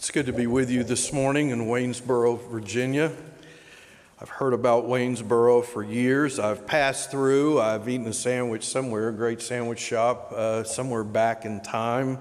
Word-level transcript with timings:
It's 0.00 0.10
good 0.10 0.24
to 0.26 0.32
be 0.32 0.46
with 0.46 0.70
you 0.70 0.82
this 0.82 1.12
morning 1.12 1.50
in 1.50 1.66
Waynesboro, 1.66 2.36
Virginia. 2.48 3.12
I've 4.18 4.30
heard 4.30 4.54
about 4.54 4.86
Waynesboro 4.86 5.60
for 5.60 5.82
years. 5.84 6.38
I've 6.38 6.66
passed 6.66 7.10
through, 7.10 7.60
I've 7.60 7.86
eaten 7.86 8.06
a 8.06 8.14
sandwich 8.14 8.64
somewhere, 8.64 9.10
a 9.10 9.12
great 9.12 9.42
sandwich 9.42 9.78
shop, 9.78 10.32
uh, 10.32 10.64
somewhere 10.64 11.04
back 11.04 11.44
in 11.44 11.60
time. 11.60 12.16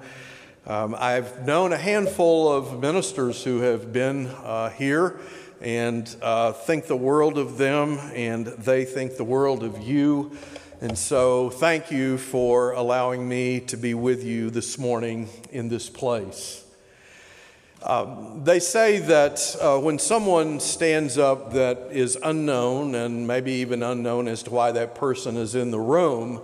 Um, 0.67 0.93
I've 0.93 1.45
known 1.45 1.71
a 1.71 1.77
handful 1.77 2.51
of 2.51 2.81
ministers 2.81 3.45
who 3.45 3.61
have 3.61 3.93
been 3.93 4.27
uh, 4.27 4.71
here 4.71 5.17
and 5.61 6.13
uh, 6.21 6.51
think 6.51 6.87
the 6.87 6.97
world 6.97 7.37
of 7.37 7.57
them, 7.57 7.97
and 8.13 8.45
they 8.45 8.83
think 8.83 9.15
the 9.15 9.23
world 9.23 9.63
of 9.63 9.81
you. 9.81 10.33
And 10.81 10.97
so, 10.97 11.49
thank 11.49 11.91
you 11.91 12.17
for 12.17 12.73
allowing 12.73 13.29
me 13.29 13.61
to 13.61 13.77
be 13.77 13.93
with 13.93 14.21
you 14.21 14.49
this 14.49 14.77
morning 14.77 15.29
in 15.53 15.69
this 15.69 15.89
place. 15.89 16.65
Um, 17.81 18.43
they 18.43 18.59
say 18.59 18.99
that 18.99 19.55
uh, 19.61 19.79
when 19.79 19.99
someone 19.99 20.59
stands 20.59 21.17
up 21.17 21.53
that 21.53 21.87
is 21.91 22.17
unknown, 22.21 22.93
and 22.93 23.25
maybe 23.25 23.53
even 23.53 23.83
unknown 23.83 24.27
as 24.27 24.43
to 24.43 24.49
why 24.49 24.73
that 24.73 24.95
person 24.95 25.37
is 25.37 25.55
in 25.55 25.71
the 25.71 25.79
room, 25.79 26.41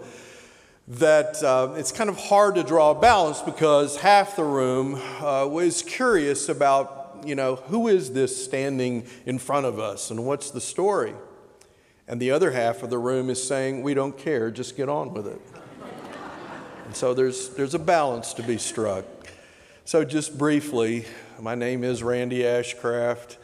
that 0.88 1.44
uh, 1.44 1.74
it's 1.76 1.92
kind 1.92 2.10
of 2.10 2.18
hard 2.18 2.56
to 2.56 2.64
draw 2.64 2.92
a 2.92 2.96
balance 2.96 3.42
because 3.42 3.98
half 3.98 4.38
the 4.38 4.44
room 4.46 4.96
uh, 5.20 5.46
was 5.46 5.82
curious 5.82 6.48
about, 6.48 7.18
you 7.26 7.36
know, 7.36 7.56
who 7.56 7.90
is 7.90 8.14
this 8.14 8.46
standing 8.46 9.06
in 9.26 9.38
front 9.38 9.66
of 9.66 9.78
us 9.78 10.12
and 10.12 10.26
what's 10.26 10.52
the 10.52 10.62
story? 10.62 11.16
And 12.08 12.22
the 12.22 12.32
other 12.32 12.52
half 12.52 12.82
of 12.84 12.92
the 12.92 13.00
room 13.00 13.30
is 13.30 13.46
saying, 13.46 13.82
we 13.82 13.94
don't 13.94 14.16
care, 14.16 14.52
just 14.52 14.78
get 14.78 14.88
on 14.88 15.14
with 15.14 15.28
it. 15.28 15.42
and 16.86 16.96
so 16.96 17.14
there's, 17.14 17.50
there's 17.50 17.74
a 17.74 17.80
balance 17.80 18.34
to 18.36 18.44
be 18.44 18.58
struck. 18.58 19.06
So, 19.88 20.04
just 20.04 20.36
briefly, 20.36 21.06
my 21.40 21.54
name 21.54 21.84
is 21.84 22.02
Randy 22.02 22.40
Ashcraft. 22.40 23.36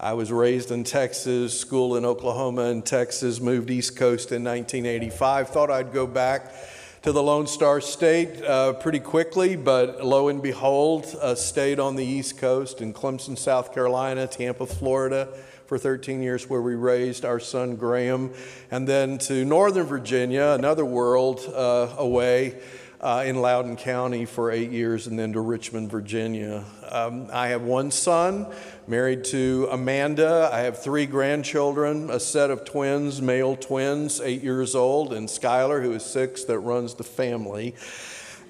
I 0.00 0.14
was 0.14 0.32
raised 0.32 0.70
in 0.70 0.82
Texas, 0.82 1.60
school 1.60 1.94
in 1.94 2.06
Oklahoma 2.06 2.62
and 2.62 2.86
Texas, 2.86 3.38
moved 3.38 3.70
East 3.70 3.96
Coast 3.96 4.32
in 4.32 4.42
1985. 4.42 5.50
Thought 5.50 5.70
I'd 5.70 5.92
go 5.92 6.06
back 6.06 6.54
to 7.02 7.12
the 7.12 7.22
Lone 7.22 7.46
Star 7.46 7.82
State 7.82 8.42
uh, 8.42 8.72
pretty 8.72 8.98
quickly, 8.98 9.56
but 9.56 10.02
lo 10.02 10.28
and 10.28 10.42
behold, 10.42 11.04
uh, 11.20 11.34
stayed 11.34 11.78
on 11.78 11.96
the 11.96 12.04
East 12.06 12.38
Coast 12.38 12.80
in 12.80 12.94
Clemson, 12.94 13.36
South 13.36 13.74
Carolina, 13.74 14.26
Tampa, 14.26 14.64
Florida 14.64 15.28
for 15.66 15.76
13 15.76 16.22
years, 16.22 16.48
where 16.48 16.62
we 16.62 16.76
raised 16.76 17.26
our 17.26 17.38
son 17.38 17.76
Graham, 17.76 18.32
and 18.70 18.88
then 18.88 19.18
to 19.18 19.44
Northern 19.44 19.84
Virginia, 19.84 20.56
another 20.58 20.86
world 20.86 21.40
uh, 21.54 21.94
away 21.98 22.58
uh, 23.00 23.24
in 23.26 23.36
Loudoun 23.40 23.76
County 23.76 24.26
for 24.26 24.50
eight 24.50 24.70
years, 24.70 25.06
and 25.06 25.18
then 25.18 25.32
to 25.32 25.40
Richmond, 25.40 25.90
Virginia. 25.90 26.64
Um, 26.90 27.28
I 27.32 27.48
have 27.48 27.62
one 27.62 27.90
son, 27.90 28.46
married 28.86 29.24
to 29.26 29.68
Amanda. 29.70 30.50
I 30.52 30.60
have 30.60 30.82
three 30.82 31.06
grandchildren, 31.06 32.10
a 32.10 32.20
set 32.20 32.50
of 32.50 32.64
twins, 32.64 33.22
male 33.22 33.56
twins, 33.56 34.20
eight 34.20 34.42
years 34.42 34.74
old, 34.74 35.14
and 35.14 35.28
Skylar, 35.28 35.82
who 35.82 35.92
is 35.92 36.04
six, 36.04 36.44
that 36.44 36.58
runs 36.58 36.94
the 36.94 37.04
family. 37.04 37.74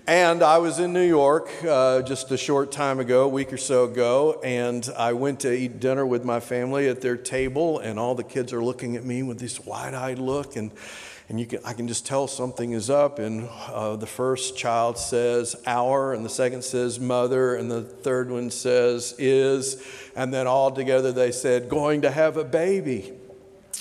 And 0.07 0.43
I 0.43 0.59
was 0.59 0.81
in 0.81 0.93
New 0.93 1.07
York 1.07 1.49
uh, 1.63 2.03
just 2.03 2.33
a 2.33 2.37
short 2.37 2.73
time 2.73 2.99
ago, 2.99 3.25
a 3.25 3.29
week 3.29 3.53
or 3.53 3.59
so 3.59 3.85
ago, 3.85 4.41
and 4.43 4.89
I 4.99 5.13
went 5.13 5.41
to 5.41 5.53
eat 5.53 5.79
dinner 5.79 6.05
with 6.05 6.25
my 6.25 6.41
family 6.41 6.89
at 6.89 7.01
their 7.01 7.17
table, 7.17 7.79
and 7.79 8.01
all 8.01 8.17
the 8.17 8.25
kids 8.25 8.53
are 8.53 8.65
looking 8.65 8.97
at 8.97 9.05
me 9.05 9.23
with 9.23 9.39
this 9.39 9.61
wide 9.65 9.95
eyed 9.95 10.19
look. 10.19 10.57
And 10.57 10.73
and 11.31 11.39
you 11.39 11.47
can, 11.47 11.61
I 11.65 11.75
can 11.75 11.87
just 11.87 12.05
tell 12.05 12.27
something 12.27 12.73
is 12.73 12.91
up. 12.91 13.21
And 13.21 13.49
uh, 13.69 13.95
the 13.95 14.07
first 14.07 14.57
child 14.57 14.99
says 14.99 15.55
our, 15.65 16.13
and 16.13 16.25
the 16.25 16.29
second 16.29 16.65
says 16.65 16.99
mother, 16.99 17.55
and 17.55 17.71
the 17.71 17.83
third 17.83 18.33
one 18.33 18.51
says 18.51 19.15
is, 19.17 19.81
and 20.17 20.35
then 20.35 20.49
all 20.49 20.73
together 20.73 21.13
they 21.13 21.31
said 21.31 21.69
going 21.69 22.03
to 22.03 22.11
have 22.11 22.37
a 22.37 22.43
baby. 22.43 23.13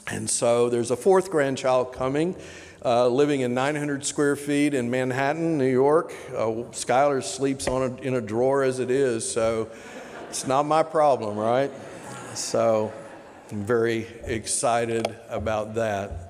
And 0.06 0.30
so 0.30 0.70
there's 0.70 0.92
a 0.92 0.96
fourth 0.96 1.32
grandchild 1.32 1.92
coming. 1.92 2.36
Uh, 2.86 3.08
living 3.08 3.42
in 3.42 3.56
900 3.56 4.06
square 4.06 4.36
feet 4.36 4.76
in 4.76 4.90
Manhattan, 4.92 5.58
New 5.58 5.66
York. 5.66 6.14
Uh, 6.30 6.70
Skylar 6.72 7.24
sleeps 7.24 7.68
on 7.68 7.82
a, 7.82 7.96
in 7.96 8.14
a 8.14 8.22
drawer 8.22 8.64
as 8.64 8.78
it 8.78 8.92
is, 8.92 9.30
so 9.30 9.70
it's 10.30 10.48
not 10.48 10.68
my 10.68 10.84
problem, 10.84 11.36
right? 11.36 11.72
So 12.36 12.94
I'm 13.52 13.64
very 13.64 14.08
excited 14.24 15.14
about 15.30 15.74
that. 15.76 16.29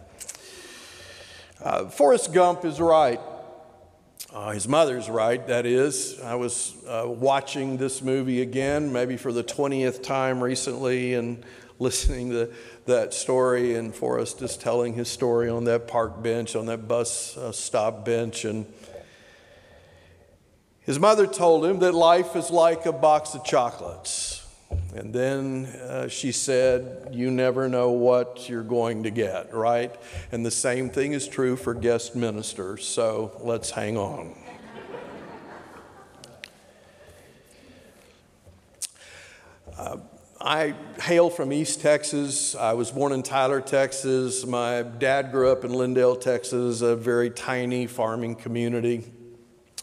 Uh, 1.61 1.89
Forrest 1.89 2.33
Gump 2.33 2.63
is 2.63 2.79
right. 2.79 3.19
Uh, 4.31 4.51
his 4.51 4.67
mother's 4.67 5.09
right, 5.09 5.45
that 5.47 5.65
is. 5.65 6.21
I 6.21 6.35
was 6.35 6.73
uh, 6.87 7.03
watching 7.07 7.75
this 7.75 8.01
movie 8.01 8.41
again, 8.41 8.93
maybe 8.93 9.17
for 9.17 9.33
the 9.33 9.43
20th 9.43 10.01
time 10.01 10.41
recently, 10.41 11.15
and 11.15 11.43
listening 11.79 12.29
to 12.29 12.53
that 12.85 13.13
story, 13.13 13.75
and 13.75 13.93
Forrest 13.93 14.41
is 14.41 14.55
telling 14.55 14.93
his 14.93 15.09
story 15.09 15.49
on 15.49 15.65
that 15.65 15.87
park 15.87 16.23
bench, 16.23 16.55
on 16.55 16.67
that 16.67 16.87
bus 16.87 17.35
uh, 17.35 17.51
stop 17.51 18.05
bench. 18.05 18.45
And 18.45 18.65
his 20.81 20.97
mother 20.97 21.27
told 21.27 21.65
him 21.65 21.79
that 21.79 21.93
life 21.93 22.37
is 22.37 22.51
like 22.51 22.85
a 22.85 22.93
box 22.93 23.33
of 23.35 23.43
chocolates. 23.43 24.38
And 24.95 25.13
then 25.13 25.65
uh, 25.65 26.07
she 26.07 26.31
said, 26.31 27.09
You 27.11 27.29
never 27.29 27.69
know 27.69 27.91
what 27.91 28.49
you're 28.49 28.63
going 28.63 29.03
to 29.03 29.11
get, 29.11 29.53
right? 29.53 29.95
And 30.31 30.45
the 30.45 30.51
same 30.51 30.89
thing 30.89 31.13
is 31.13 31.27
true 31.27 31.55
for 31.55 31.73
guest 31.73 32.15
ministers, 32.15 32.87
so 32.87 33.39
let's 33.41 33.69
hang 33.69 33.97
on. 33.97 34.35
Uh, 39.77 39.97
I 40.41 40.73
hail 41.01 41.29
from 41.29 41.53
East 41.53 41.81
Texas. 41.81 42.55
I 42.55 42.73
was 42.73 42.91
born 42.91 43.11
in 43.11 43.23
Tyler, 43.23 43.61
Texas. 43.61 44.45
My 44.45 44.81
dad 44.81 45.31
grew 45.31 45.51
up 45.51 45.63
in 45.63 45.71
Lindale, 45.71 46.19
Texas, 46.19 46.81
a 46.81 46.95
very 46.95 47.29
tiny 47.29 47.87
farming 47.87 48.35
community, 48.35 49.11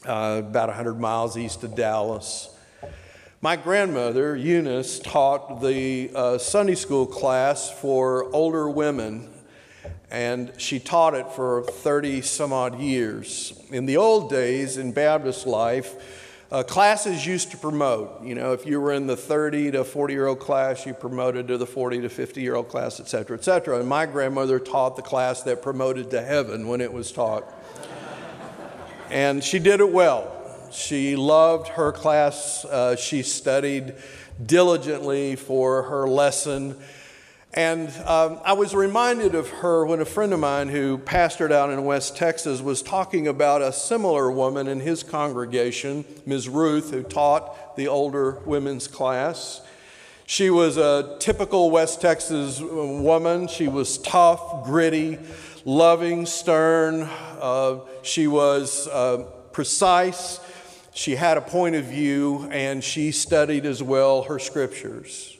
uh, 0.04 0.42
about 0.44 0.68
100 0.68 0.98
miles 0.98 1.36
east 1.38 1.62
of 1.62 1.74
Dallas. 1.74 2.55
My 3.42 3.56
grandmother, 3.56 4.34
Eunice, 4.34 4.98
taught 4.98 5.60
the 5.60 6.10
uh, 6.14 6.38
Sunday 6.38 6.74
school 6.74 7.04
class 7.04 7.70
for 7.70 8.34
older 8.34 8.66
women, 8.70 9.28
and 10.10 10.50
she 10.56 10.80
taught 10.80 11.12
it 11.12 11.30
for 11.32 11.62
30 11.62 12.22
some 12.22 12.54
odd 12.54 12.80
years. 12.80 13.52
In 13.70 13.84
the 13.84 13.98
old 13.98 14.30
days, 14.30 14.78
in 14.78 14.90
Baptist 14.92 15.46
life, 15.46 15.94
uh, 16.50 16.62
classes 16.62 17.26
used 17.26 17.50
to 17.50 17.58
promote. 17.58 18.24
You 18.24 18.34
know, 18.34 18.54
if 18.54 18.64
you 18.64 18.80
were 18.80 18.94
in 18.94 19.06
the 19.06 19.18
30 19.18 19.72
to 19.72 19.84
40 19.84 20.14
year 20.14 20.28
old 20.28 20.40
class, 20.40 20.86
you 20.86 20.94
promoted 20.94 21.46
to 21.48 21.58
the 21.58 21.66
40 21.66 22.00
to 22.00 22.08
50 22.08 22.40
year 22.40 22.54
old 22.54 22.68
class, 22.68 23.00
et 23.00 23.08
cetera, 23.08 23.36
et 23.36 23.44
cetera. 23.44 23.78
And 23.78 23.86
my 23.86 24.06
grandmother 24.06 24.58
taught 24.58 24.96
the 24.96 25.02
class 25.02 25.42
that 25.42 25.60
promoted 25.60 26.10
to 26.12 26.22
heaven 26.22 26.68
when 26.68 26.80
it 26.80 26.90
was 26.90 27.12
taught. 27.12 27.44
and 29.10 29.44
she 29.44 29.58
did 29.58 29.80
it 29.80 29.92
well. 29.92 30.35
She 30.72 31.16
loved 31.16 31.68
her 31.68 31.92
class. 31.92 32.64
Uh, 32.64 32.96
she 32.96 33.22
studied 33.22 33.94
diligently 34.44 35.36
for 35.36 35.84
her 35.84 36.08
lesson. 36.08 36.76
And 37.54 37.88
um, 38.04 38.38
I 38.44 38.52
was 38.52 38.74
reminded 38.74 39.34
of 39.34 39.48
her 39.48 39.86
when 39.86 40.00
a 40.00 40.04
friend 40.04 40.34
of 40.34 40.40
mine 40.40 40.68
who 40.68 40.98
pastored 40.98 41.50
out 41.50 41.70
in 41.70 41.84
West 41.84 42.14
Texas 42.16 42.60
was 42.60 42.82
talking 42.82 43.26
about 43.26 43.62
a 43.62 43.72
similar 43.72 44.30
woman 44.30 44.68
in 44.68 44.80
his 44.80 45.02
congregation, 45.02 46.04
Ms. 46.26 46.50
Ruth, 46.50 46.90
who 46.90 47.02
taught 47.02 47.76
the 47.76 47.88
older 47.88 48.42
women's 48.44 48.88
class. 48.88 49.62
She 50.26 50.50
was 50.50 50.76
a 50.76 51.16
typical 51.18 51.70
West 51.70 52.00
Texas 52.02 52.60
woman. 52.60 53.48
She 53.48 53.68
was 53.68 53.96
tough, 53.98 54.64
gritty, 54.64 55.18
loving, 55.64 56.26
stern. 56.26 57.08
Uh, 57.40 57.78
she 58.02 58.26
was 58.26 58.86
uh, 58.88 59.24
precise. 59.52 60.40
She 60.96 61.16
had 61.16 61.36
a 61.36 61.42
point 61.42 61.76
of 61.76 61.84
view 61.84 62.48
and 62.50 62.82
she 62.82 63.12
studied 63.12 63.66
as 63.66 63.82
well 63.82 64.22
her 64.22 64.38
scriptures. 64.38 65.36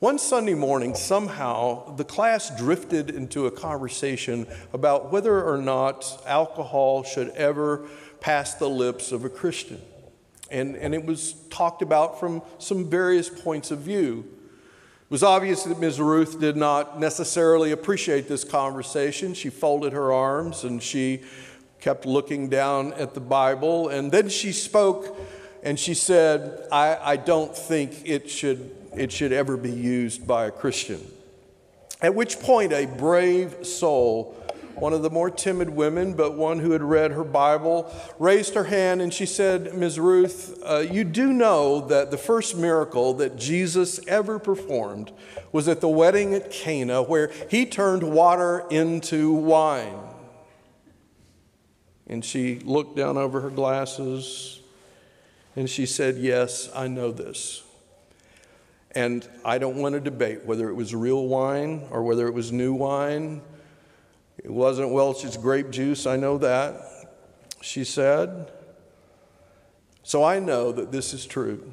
One 0.00 0.18
Sunday 0.18 0.54
morning, 0.54 0.96
somehow, 0.96 1.94
the 1.94 2.02
class 2.02 2.50
drifted 2.58 3.08
into 3.08 3.46
a 3.46 3.52
conversation 3.52 4.48
about 4.72 5.12
whether 5.12 5.44
or 5.44 5.58
not 5.58 6.20
alcohol 6.26 7.04
should 7.04 7.28
ever 7.36 7.86
pass 8.18 8.54
the 8.54 8.68
lips 8.68 9.12
of 9.12 9.24
a 9.24 9.28
Christian. 9.28 9.80
And, 10.50 10.74
and 10.74 10.92
it 10.92 11.06
was 11.06 11.34
talked 11.50 11.80
about 11.80 12.18
from 12.18 12.42
some 12.58 12.90
various 12.90 13.28
points 13.28 13.70
of 13.70 13.78
view. 13.78 14.24
It 14.28 15.10
was 15.10 15.22
obvious 15.22 15.62
that 15.62 15.78
Ms. 15.78 16.00
Ruth 16.00 16.40
did 16.40 16.56
not 16.56 16.98
necessarily 16.98 17.70
appreciate 17.70 18.26
this 18.26 18.42
conversation. 18.42 19.34
She 19.34 19.50
folded 19.50 19.92
her 19.92 20.12
arms 20.12 20.64
and 20.64 20.82
she 20.82 21.22
kept 21.84 22.06
looking 22.06 22.48
down 22.48 22.94
at 22.94 23.12
the 23.12 23.20
Bible. 23.20 23.90
And 23.90 24.10
then 24.10 24.30
she 24.30 24.52
spoke 24.52 25.18
and 25.62 25.78
she 25.78 25.92
said, 25.92 26.66
I, 26.72 26.96
I 26.96 27.16
don't 27.16 27.54
think 27.54 28.00
it 28.06 28.30
should, 28.30 28.74
it 28.96 29.12
should 29.12 29.32
ever 29.32 29.58
be 29.58 29.70
used 29.70 30.26
by 30.26 30.46
a 30.46 30.50
Christian. 30.50 31.06
At 32.00 32.14
which 32.14 32.40
point, 32.40 32.72
a 32.72 32.86
brave 32.86 33.66
soul 33.66 34.40
one 34.76 34.92
of 34.92 35.02
the 35.02 35.10
more 35.10 35.30
timid 35.30 35.70
women, 35.70 36.14
but 36.14 36.34
one 36.34 36.58
who 36.58 36.72
had 36.72 36.82
read 36.82 37.12
her 37.12 37.22
Bible, 37.22 37.94
raised 38.18 38.54
her 38.54 38.64
hand 38.64 39.00
and 39.00 39.14
she 39.14 39.24
said, 39.24 39.72
Ms. 39.72 40.00
Ruth, 40.00 40.60
uh, 40.64 40.78
you 40.78 41.04
do 41.04 41.32
know 41.32 41.80
that 41.86 42.10
the 42.10 42.18
first 42.18 42.56
miracle 42.56 43.14
that 43.14 43.36
Jesus 43.36 44.00
ever 44.08 44.40
performed 44.40 45.12
was 45.52 45.68
at 45.68 45.80
the 45.80 45.88
wedding 45.88 46.34
at 46.34 46.50
Cana, 46.50 47.02
where 47.02 47.30
he 47.48 47.66
turned 47.66 48.02
water 48.02 48.64
into 48.68 49.32
wine. 49.32 49.96
And 52.06 52.24
she 52.24 52.58
looked 52.60 52.96
down 52.96 53.16
over 53.16 53.40
her 53.40 53.50
glasses 53.50 54.60
and 55.56 55.68
she 55.68 55.86
said, 55.86 56.16
Yes, 56.16 56.68
I 56.74 56.88
know 56.88 57.10
this. 57.10 57.62
And 58.92 59.28
I 59.44 59.58
don't 59.58 59.76
want 59.76 59.94
to 59.94 60.00
debate 60.00 60.44
whether 60.44 60.68
it 60.68 60.74
was 60.74 60.94
real 60.94 61.26
wine 61.26 61.86
or 61.90 62.02
whether 62.02 62.26
it 62.28 62.34
was 62.34 62.52
new 62.52 62.72
wine. 62.72 63.42
It 64.38 64.50
wasn't 64.50 64.90
Welch's 64.90 65.36
grape 65.36 65.70
juice, 65.70 66.06
I 66.06 66.16
know 66.16 66.38
that, 66.38 66.80
she 67.60 67.82
said. 67.82 68.52
So 70.02 70.22
I 70.22 70.38
know 70.38 70.70
that 70.70 70.92
this 70.92 71.14
is 71.14 71.24
true. 71.26 71.72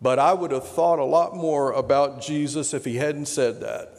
But 0.00 0.18
I 0.18 0.32
would 0.32 0.50
have 0.50 0.66
thought 0.66 0.98
a 0.98 1.04
lot 1.04 1.36
more 1.36 1.72
about 1.72 2.22
Jesus 2.22 2.74
if 2.74 2.84
he 2.84 2.96
hadn't 2.96 3.26
said 3.26 3.60
that. 3.60 3.91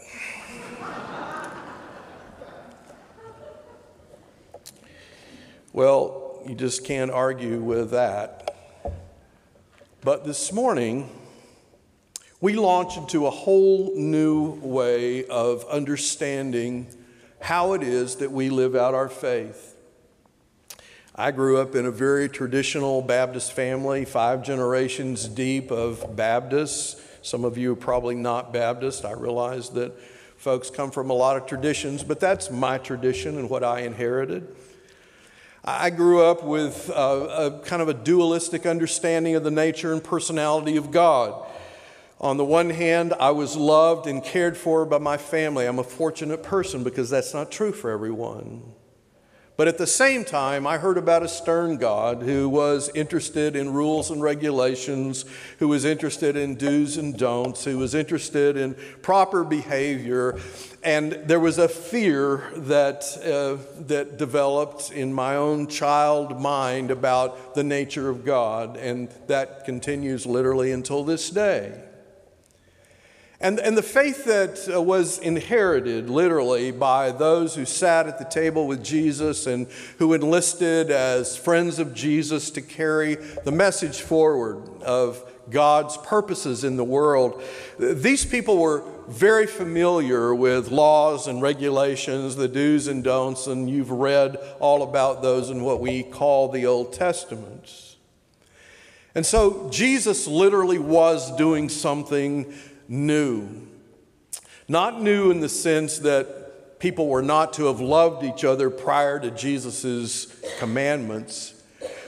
Well, 5.73 6.39
you 6.47 6.53
just 6.53 6.85
can't 6.85 7.09
argue 7.09 7.59
with 7.59 7.89
that. 7.91 8.55
But 10.01 10.23
this 10.23 10.53
morning, 10.53 11.09
we 12.39 12.53
launch 12.53 12.95
into 12.95 13.25
a 13.25 13.31
whole 13.31 13.91
new 13.95 14.51
way 14.61 15.25
of 15.25 15.65
understanding 15.65 16.87
how 17.41 17.73
it 17.73 17.81
is 17.81 18.17
that 18.17 18.31
we 18.31 18.51
live 18.51 18.75
out 18.75 18.93
our 18.93 19.09
faith. 19.09 19.75
I 21.15 21.31
grew 21.31 21.57
up 21.57 21.73
in 21.73 21.87
a 21.87 21.91
very 21.91 22.29
traditional 22.29 23.01
Baptist 23.01 23.53
family, 23.53 24.05
five 24.05 24.43
generations 24.43 25.27
deep 25.27 25.71
of 25.71 26.15
Baptists. 26.15 27.01
Some 27.23 27.43
of 27.43 27.57
you 27.57 27.73
are 27.73 27.75
probably 27.75 28.15
not 28.15 28.53
Baptist. 28.53 29.05
I 29.05 29.13
realize 29.13 29.69
that 29.71 29.99
folks 30.37 30.69
come 30.69 30.91
from 30.91 31.09
a 31.09 31.13
lot 31.13 31.35
of 31.35 31.47
traditions, 31.47 32.03
but 32.03 32.19
that's 32.19 32.51
my 32.51 32.77
tradition 32.77 33.39
and 33.39 33.49
what 33.49 33.63
I 33.63 33.79
inherited. 33.79 34.55
I 35.65 35.91
grew 35.91 36.21
up 36.21 36.43
with 36.43 36.89
a, 36.89 36.93
a 36.93 37.59
kind 37.63 37.81
of 37.81 37.87
a 37.87 37.93
dualistic 37.93 38.65
understanding 38.65 39.35
of 39.35 39.43
the 39.45 39.51
nature 39.51 39.93
and 39.93 40.03
personality 40.03 40.75
of 40.75 40.91
God. 40.91 41.47
On 42.19 42.35
the 42.35 42.43
one 42.43 42.69
hand, 42.69 43.13
I 43.17 43.31
was 43.31 43.55
loved 43.55 44.05
and 44.05 44.21
cared 44.21 44.57
for 44.57 44.85
by 44.85 44.97
my 44.97 45.15
family. 45.15 45.65
I'm 45.65 45.79
a 45.79 45.83
fortunate 45.83 46.43
person 46.43 46.83
because 46.83 47.09
that's 47.09 47.33
not 47.33 47.49
true 47.49 47.71
for 47.71 47.91
everyone. 47.91 48.73
But 49.55 49.67
at 49.67 49.77
the 49.77 49.85
same 49.85 50.25
time, 50.25 50.65
I 50.65 50.79
heard 50.79 50.97
about 50.97 51.21
a 51.21 51.27
stern 51.27 51.77
God 51.77 52.23
who 52.23 52.49
was 52.49 52.89
interested 52.95 53.55
in 53.55 53.71
rules 53.71 54.09
and 54.09 54.19
regulations, 54.19 55.25
who 55.59 55.67
was 55.67 55.85
interested 55.85 56.35
in 56.35 56.55
do's 56.55 56.97
and 56.97 57.15
don'ts, 57.15 57.63
who 57.63 57.77
was 57.77 57.93
interested 57.93 58.57
in 58.57 58.75
proper 59.03 59.43
behavior. 59.43 60.39
And 60.81 61.13
there 61.25 61.39
was 61.39 61.59
a 61.59 61.67
fear 61.67 62.51
that, 62.55 63.03
uh, 63.23 63.63
that 63.83 64.17
developed 64.17 64.91
in 64.91 65.13
my 65.13 65.35
own 65.35 65.67
child 65.67 66.41
mind 66.41 66.89
about 66.89 67.53
the 67.53 67.63
nature 67.63 68.09
of 68.09 68.25
God, 68.25 68.75
and 68.75 69.07
that 69.27 69.65
continues 69.65 70.25
literally 70.25 70.71
until 70.71 71.03
this 71.03 71.29
day. 71.29 71.79
And, 73.43 73.59
and 73.59 73.77
the 73.77 73.83
faith 73.83 74.23
that 74.23 74.73
uh, 74.73 74.81
was 74.81 75.19
inherited 75.19 76.09
literally 76.09 76.71
by 76.71 77.11
those 77.11 77.53
who 77.53 77.65
sat 77.65 78.07
at 78.07 78.17
the 78.17 78.23
table 78.23 78.67
with 78.67 78.81
Jesus 78.81 79.47
and 79.47 79.67
who 79.99 80.13
enlisted 80.13 80.89
as 80.89 81.35
friends 81.35 81.77
of 81.77 81.93
Jesus 81.93 82.49
to 82.51 82.61
carry 82.61 83.15
the 83.15 83.51
message 83.51 83.99
forward 83.99 84.81
of 84.81 85.29
God's 85.49 85.97
purposes 85.97 86.63
in 86.63 86.77
the 86.77 86.85
world. 86.85 87.43
These 87.77 88.25
people 88.25 88.59
were 88.59 88.85
very 89.09 89.45
familiar 89.45 90.33
with 90.33 90.71
laws 90.71 91.27
and 91.27 91.41
regulations, 91.41 92.37
the 92.37 92.47
do's 92.47 92.87
and 92.87 93.03
don'ts, 93.03 93.47
and 93.47 93.69
you've 93.69 93.91
read 93.91 94.37
all 94.61 94.83
about 94.83 95.21
those 95.21 95.49
in 95.49 95.63
what 95.63 95.81
we 95.81 96.03
call 96.03 96.47
the 96.47 96.65
Old 96.65 96.93
Testament. 96.93 97.97
And 99.15 99.25
so 99.25 99.69
Jesus 99.69 100.27
literally 100.27 100.79
was 100.79 101.35
doing 101.35 101.67
something 101.67 102.53
new. 102.93 103.67
Not 104.67 105.01
new 105.01 105.31
in 105.31 105.39
the 105.39 105.49
sense 105.49 105.99
that 105.99 106.79
people 106.79 107.07
were 107.07 107.21
not 107.21 107.53
to 107.53 107.65
have 107.65 107.79
loved 107.79 108.23
each 108.23 108.43
other 108.43 108.69
prior 108.69 109.19
to 109.19 109.31
Jesus' 109.31 110.27
commandments, 110.59 111.61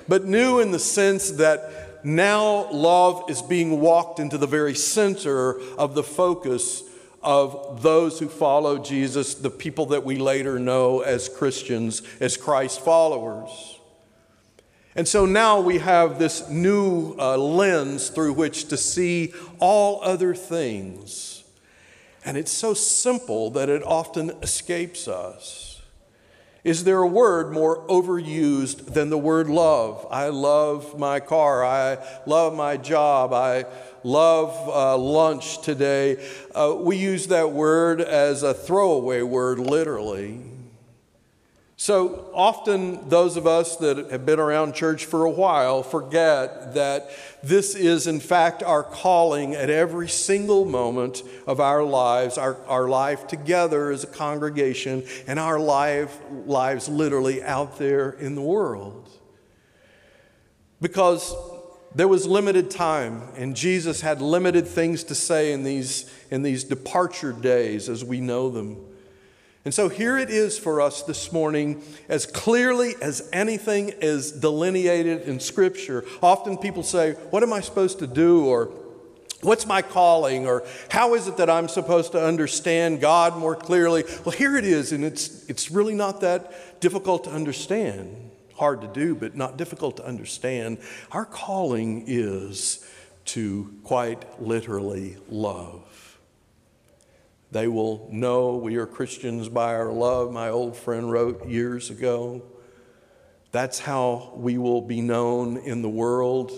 but 0.07 0.25
new 0.25 0.59
in 0.59 0.71
the 0.71 0.79
sense 0.79 1.31
that 1.31 2.05
now 2.05 2.69
love 2.71 3.29
is 3.29 3.41
being 3.41 3.81
walked 3.81 4.19
into 4.19 4.37
the 4.37 4.47
very 4.47 4.75
center 4.75 5.59
of 5.77 5.95
the 5.95 6.03
focus 6.03 6.83
of 7.23 7.81
those 7.81 8.19
who 8.19 8.29
follow 8.29 8.77
Jesus, 8.77 9.33
the 9.33 9.49
people 9.49 9.87
that 9.87 10.05
we 10.05 10.17
later 10.17 10.59
know 10.59 11.01
as 11.01 11.27
Christians, 11.27 12.03
as 12.19 12.37
Christ 12.37 12.81
followers. 12.81 13.74
And 14.95 15.07
so 15.07 15.25
now 15.25 15.59
we 15.59 15.79
have 15.79 16.19
this 16.19 16.47
new 16.49 17.15
uh, 17.19 17.37
lens 17.37 18.09
through 18.09 18.33
which 18.33 18.69
to 18.69 18.77
see 18.77 19.33
all 19.59 20.01
other 20.01 20.33
things. 20.33 21.43
And 22.23 22.37
it's 22.37 22.51
so 22.51 22.73
simple 22.73 23.49
that 23.51 23.67
it 23.67 23.83
often 23.83 24.31
escapes 24.41 25.07
us. 25.07 25.81
Is 26.63 26.83
there 26.83 26.99
a 26.99 27.07
word 27.07 27.51
more 27.51 27.85
overused 27.87 28.93
than 28.93 29.11
the 29.11 29.17
word 29.17 29.47
love? 29.47 30.07
I 30.09 30.29
love 30.29 30.97
my 30.97 31.19
car. 31.19 31.63
I 31.63 31.99
love 32.25 32.55
my 32.55 32.77
job. 32.77 33.33
I 33.33 33.65
love 34.03 34.49
uh, 34.67 34.97
lunch 34.97 35.61
today. 35.61 36.25
Uh, 36.55 36.73
we 36.79 36.95
use 36.95 37.27
that 37.27 37.51
word 37.51 38.01
as 38.01 38.41
a 38.41 38.53
throwaway 38.53 39.21
word, 39.21 39.59
literally. 39.59 40.41
So 41.85 42.31
often, 42.33 43.09
those 43.09 43.37
of 43.37 43.45
us 43.45 43.75
that 43.75 44.09
have 44.09 44.25
been 44.25 44.39
around 44.39 44.73
church 44.73 45.05
for 45.05 45.23
a 45.23 45.29
while 45.29 45.83
forget 45.83 46.73
that 46.73 47.11
this 47.43 47.75
is, 47.75 48.07
in 48.07 48.19
fact, 48.19 48.63
our 48.63 48.81
calling 48.81 49.53
at 49.53 49.69
every 49.69 50.09
single 50.09 50.65
moment 50.65 51.21
of 51.45 51.59
our 51.59 51.83
lives, 51.83 52.39
our, 52.39 52.57
our 52.65 52.89
life 52.89 53.27
together 53.27 53.91
as 53.91 54.03
a 54.03 54.07
congregation, 54.07 55.03
and 55.27 55.37
our 55.37 55.59
life, 55.59 56.17
lives 56.47 56.89
literally 56.89 57.43
out 57.43 57.77
there 57.77 58.09
in 58.09 58.33
the 58.33 58.41
world. 58.41 59.07
Because 60.81 61.35
there 61.93 62.07
was 62.07 62.25
limited 62.25 62.71
time, 62.71 63.21
and 63.35 63.55
Jesus 63.55 64.01
had 64.01 64.23
limited 64.23 64.67
things 64.67 65.03
to 65.03 65.13
say 65.13 65.53
in 65.53 65.63
these, 65.63 66.11
in 66.31 66.41
these 66.41 66.63
departure 66.63 67.31
days 67.31 67.89
as 67.89 68.03
we 68.03 68.21
know 68.21 68.49
them. 68.49 68.94
And 69.65 69.73
so 69.73 69.89
here 69.89 70.15
it 70.17 70.29
is 70.29 70.59
for 70.59 70.79
us 70.79 71.01
this 71.01 71.31
morning, 71.33 71.81
as 72.07 72.27
clearly 72.27 72.93
as 73.01 73.27
anything 73.33 73.89
is 73.99 74.31
delineated 74.31 75.23
in 75.23 75.39
Scripture. 75.39 76.05
Often 76.21 76.59
people 76.59 76.83
say, 76.83 77.13
What 77.31 77.41
am 77.41 77.51
I 77.51 77.61
supposed 77.61 77.97
to 77.99 78.07
do? 78.07 78.45
or 78.45 78.71
What's 79.41 79.65
my 79.67 79.81
calling? 79.81 80.47
Or 80.47 80.63
how 80.89 81.13
is 81.13 81.27
it 81.27 81.37
that 81.37 81.49
I'm 81.49 81.67
supposed 81.67 82.13
to 82.13 82.23
understand 82.23 83.01
God 83.01 83.37
more 83.37 83.55
clearly? 83.55 84.03
Well, 84.23 84.35
here 84.35 84.55
it 84.55 84.65
is, 84.65 84.91
and 84.91 85.03
it's, 85.03 85.47
it's 85.49 85.69
really 85.69 85.93
not 85.93 86.21
that 86.21 86.79
difficult 86.79 87.25
to 87.25 87.31
understand. 87.31 88.31
Hard 88.55 88.81
to 88.81 88.87
do, 88.87 89.13
but 89.15 89.35
not 89.35 89.57
difficult 89.57 89.97
to 89.97 90.05
understand. 90.05 90.79
Our 91.11 91.25
calling 91.25 92.05
is 92.07 92.87
to 93.25 93.73
quite 93.83 94.41
literally 94.41 95.17
love. 95.29 95.94
They 97.51 97.67
will 97.67 98.07
know 98.11 98.55
we 98.55 98.75
are 98.77 98.85
Christians 98.85 99.49
by 99.49 99.75
our 99.75 99.91
love, 99.91 100.31
my 100.31 100.49
old 100.49 100.75
friend 100.75 101.11
wrote 101.11 101.47
years 101.47 101.89
ago. 101.89 102.43
That's 103.51 103.79
how 103.79 104.33
we 104.35 104.57
will 104.57 104.81
be 104.81 104.99
known 104.99 105.57
in 105.57 105.81
the 105.81 105.89
world. 105.89 106.51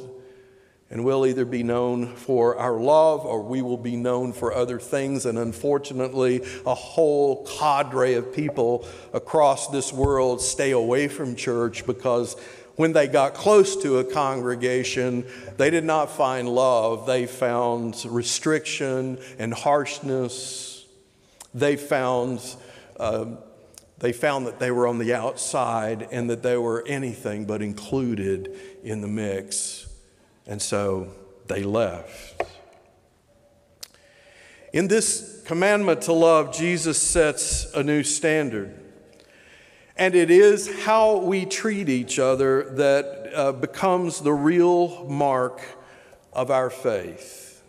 And 0.89 1.03
we'll 1.03 1.27
either 1.27 1.43
be 1.43 1.63
known 1.63 2.15
for 2.15 2.57
our 2.57 2.79
love 2.79 3.25
or 3.25 3.43
we 3.43 3.61
will 3.61 3.77
be 3.77 3.97
known 3.97 4.31
for 4.31 4.53
other 4.53 4.79
things. 4.79 5.25
And 5.25 5.37
unfortunately, 5.37 6.41
a 6.65 6.73
whole 6.73 7.45
cadre 7.45 8.13
of 8.13 8.33
people 8.33 8.87
across 9.13 9.67
this 9.67 9.91
world 9.91 10.41
stay 10.41 10.71
away 10.71 11.09
from 11.09 11.35
church 11.35 11.85
because 11.85 12.37
when 12.77 12.93
they 12.93 13.07
got 13.07 13.33
close 13.33 13.75
to 13.83 13.97
a 13.97 14.03
congregation, 14.03 15.25
they 15.57 15.69
did 15.69 15.83
not 15.83 16.09
find 16.09 16.47
love. 16.47 17.05
They 17.05 17.25
found 17.25 18.05
restriction 18.07 19.19
and 19.37 19.53
harshness 19.53 20.76
they 21.53 21.75
found, 21.75 22.41
uh, 22.99 23.25
they 23.97 24.13
found 24.13 24.47
that 24.47 24.59
they 24.59 24.71
were 24.71 24.87
on 24.87 24.99
the 24.99 25.13
outside 25.13 26.07
and 26.11 26.29
that 26.29 26.43
they 26.43 26.57
were 26.57 26.83
anything 26.87 27.45
but 27.45 27.61
included 27.61 28.55
in 28.83 29.01
the 29.01 29.07
mix. 29.07 29.87
And 30.45 30.61
so 30.61 31.09
they 31.47 31.63
left. 31.63 32.41
In 34.73 34.87
this 34.87 35.41
commandment 35.45 36.03
to 36.03 36.13
love, 36.13 36.53
Jesus 36.53 37.01
sets 37.01 37.73
a 37.73 37.81
new 37.81 38.03
standard. 38.03 38.77
And 39.95 40.13
it 40.13 40.29
is 40.29 40.83
how 40.83 41.17
we 41.17 41.45
treat 41.45 41.89
each 41.89 42.19
other 42.19 42.69
that 42.75 43.31
uh, 43.33 43.51
becomes 43.53 44.21
the 44.21 44.33
real 44.33 45.05
mark 45.09 45.61
of 46.33 46.51
our 46.51 46.69
faith. 46.69 47.63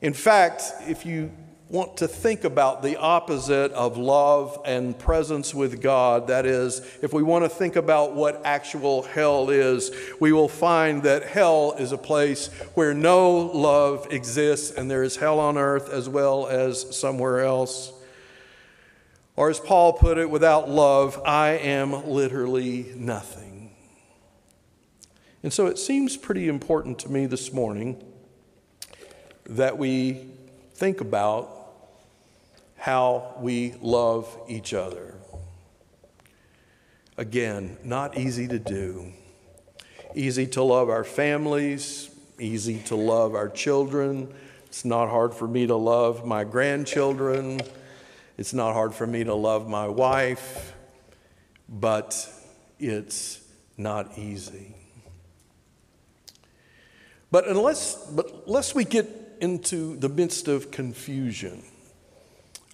In 0.00 0.12
fact, 0.12 0.62
if 0.86 1.04
you 1.04 1.32
want 1.72 1.96
to 1.96 2.06
think 2.06 2.44
about 2.44 2.82
the 2.82 2.98
opposite 2.98 3.72
of 3.72 3.96
love 3.96 4.60
and 4.66 4.96
presence 4.98 5.54
with 5.54 5.80
God, 5.80 6.26
that 6.26 6.44
is, 6.44 6.82
if 7.00 7.14
we 7.14 7.22
want 7.22 7.46
to 7.46 7.48
think 7.48 7.76
about 7.76 8.14
what 8.14 8.42
actual 8.44 9.04
hell 9.04 9.48
is, 9.48 9.90
we 10.20 10.32
will 10.32 10.50
find 10.50 11.02
that 11.04 11.24
hell 11.24 11.74
is 11.78 11.90
a 11.90 11.96
place 11.96 12.48
where 12.74 12.92
no 12.92 13.38
love 13.38 14.06
exists 14.10 14.70
and 14.76 14.90
there 14.90 15.02
is 15.02 15.16
hell 15.16 15.40
on 15.40 15.56
earth 15.56 15.88
as 15.88 16.10
well 16.10 16.46
as 16.46 16.94
somewhere 16.94 17.40
else. 17.40 17.90
Or 19.34 19.48
as 19.48 19.58
Paul 19.58 19.94
put 19.94 20.18
it, 20.18 20.28
without 20.28 20.68
love, 20.68 21.22
I 21.24 21.52
am 21.52 22.06
literally 22.06 22.92
nothing. 22.94 23.70
And 25.42 25.50
so 25.50 25.68
it 25.68 25.78
seems 25.78 26.18
pretty 26.18 26.48
important 26.48 26.98
to 26.98 27.08
me 27.08 27.24
this 27.24 27.50
morning 27.50 28.04
that 29.46 29.78
we 29.78 30.26
think 30.74 31.00
about 31.00 31.60
how 32.82 33.32
we 33.38 33.72
love 33.80 34.36
each 34.48 34.74
other. 34.74 35.14
Again, 37.16 37.76
not 37.84 38.18
easy 38.18 38.48
to 38.48 38.58
do. 38.58 39.12
Easy 40.16 40.48
to 40.48 40.64
love 40.64 40.88
our 40.88 41.04
families, 41.04 42.10
easy 42.40 42.80
to 42.80 42.96
love 42.96 43.36
our 43.36 43.48
children. 43.48 44.34
It's 44.66 44.84
not 44.84 45.08
hard 45.08 45.32
for 45.32 45.46
me 45.46 45.68
to 45.68 45.76
love 45.76 46.26
my 46.26 46.42
grandchildren. 46.42 47.60
It's 48.36 48.52
not 48.52 48.72
hard 48.72 48.94
for 48.94 49.06
me 49.06 49.22
to 49.22 49.34
love 49.34 49.68
my 49.68 49.86
wife, 49.86 50.74
but 51.68 52.28
it's 52.80 53.46
not 53.76 54.18
easy. 54.18 54.74
But 57.30 57.46
unless, 57.46 57.94
but 58.06 58.42
unless 58.48 58.74
we 58.74 58.84
get 58.84 59.08
into 59.40 59.94
the 59.98 60.08
midst 60.08 60.48
of 60.48 60.72
confusion, 60.72 61.62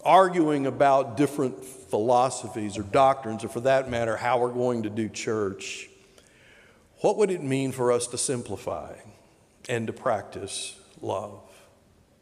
arguing 0.09 0.67
about 0.67 1.19
different 1.19 1.63
philosophies 1.63 2.79
or 2.79 2.83
doctrines, 2.83 3.45
or 3.45 3.49
for 3.49 3.61
that 3.61 3.91
matter, 3.91 4.17
how 4.17 4.39
we're 4.39 4.51
going 4.51 4.85
to 4.85 4.89
do 4.89 5.07
church, 5.07 5.87
what 7.01 7.19
would 7.19 7.31
it 7.31 7.43
mean 7.43 7.73
for 7.73 7.93
us 7.93 8.07
to 8.07 8.17
simplify 8.17 8.95
and 9.69 9.87
to 9.87 9.93
practice 9.93 10.81
love? 11.03 11.43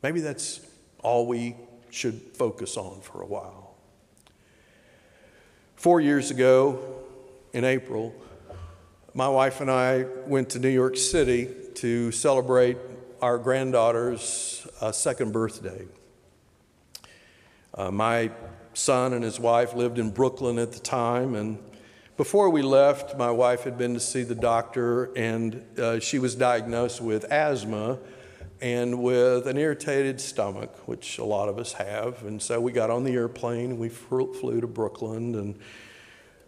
Maybe 0.02 0.20
that's 0.20 0.66
all 0.98 1.28
we 1.28 1.54
should 1.90 2.20
focus 2.34 2.76
on 2.76 3.02
for 3.02 3.22
a 3.22 3.26
while. 3.26 3.76
Four 5.76 6.00
years 6.00 6.32
ago, 6.32 7.04
in 7.52 7.62
April, 7.62 8.12
my 9.14 9.28
wife 9.28 9.60
and 9.60 9.70
I 9.70 10.06
went 10.26 10.50
to 10.50 10.58
New 10.58 10.68
York 10.68 10.96
City 10.96 11.48
to 11.76 12.10
celebrate 12.10 12.78
our 13.22 13.38
granddaughter's 13.38 14.66
uh, 14.80 14.90
second 14.90 15.32
birthday. 15.32 15.86
Uh, 17.76 17.90
my 17.90 18.30
son 18.74 19.12
and 19.12 19.22
his 19.22 19.38
wife 19.38 19.74
lived 19.74 19.98
in 19.98 20.10
Brooklyn 20.10 20.58
at 20.58 20.72
the 20.72 20.78
time, 20.78 21.34
and 21.34 21.58
before 22.16 22.48
we 22.48 22.62
left, 22.62 23.18
my 23.18 23.30
wife 23.30 23.64
had 23.64 23.76
been 23.76 23.92
to 23.92 24.00
see 24.00 24.22
the 24.22 24.34
doctor, 24.34 25.12
and 25.14 25.62
uh, 25.78 26.00
she 26.00 26.18
was 26.18 26.34
diagnosed 26.34 27.02
with 27.02 27.24
asthma 27.30 27.98
and 28.62 29.02
with 29.02 29.46
an 29.46 29.58
irritated 29.58 30.18
stomach, 30.18 30.74
which 30.88 31.18
a 31.18 31.24
lot 31.24 31.50
of 31.50 31.58
us 31.58 31.74
have. 31.74 32.22
And 32.22 32.40
so 32.40 32.58
we 32.58 32.72
got 32.72 32.88
on 32.88 33.04
the 33.04 33.12
airplane, 33.12 33.78
we 33.78 33.90
flew 33.90 34.62
to 34.62 34.66
Brooklyn, 34.66 35.34
and 35.34 35.58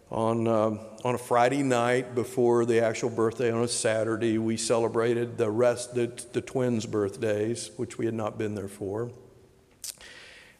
on, 0.09 0.47
um, 0.47 0.79
on 1.03 1.13
a 1.13 1.19
Friday 1.19 1.61
night 1.61 2.15
before 2.15 2.65
the 2.65 2.83
actual 2.83 3.11
birthday 3.11 3.51
on 3.51 3.61
a 3.61 3.67
Saturday, 3.67 4.39
we 4.39 4.57
celebrated 4.57 5.37
the 5.37 5.51
rest, 5.51 5.93
the, 5.93 6.07
the 6.33 6.41
twins' 6.41 6.87
birthdays, 6.87 7.69
which 7.77 7.99
we 7.99 8.05
had 8.05 8.15
not 8.15 8.39
been 8.39 8.55
there 8.55 8.67
for. 8.67 9.11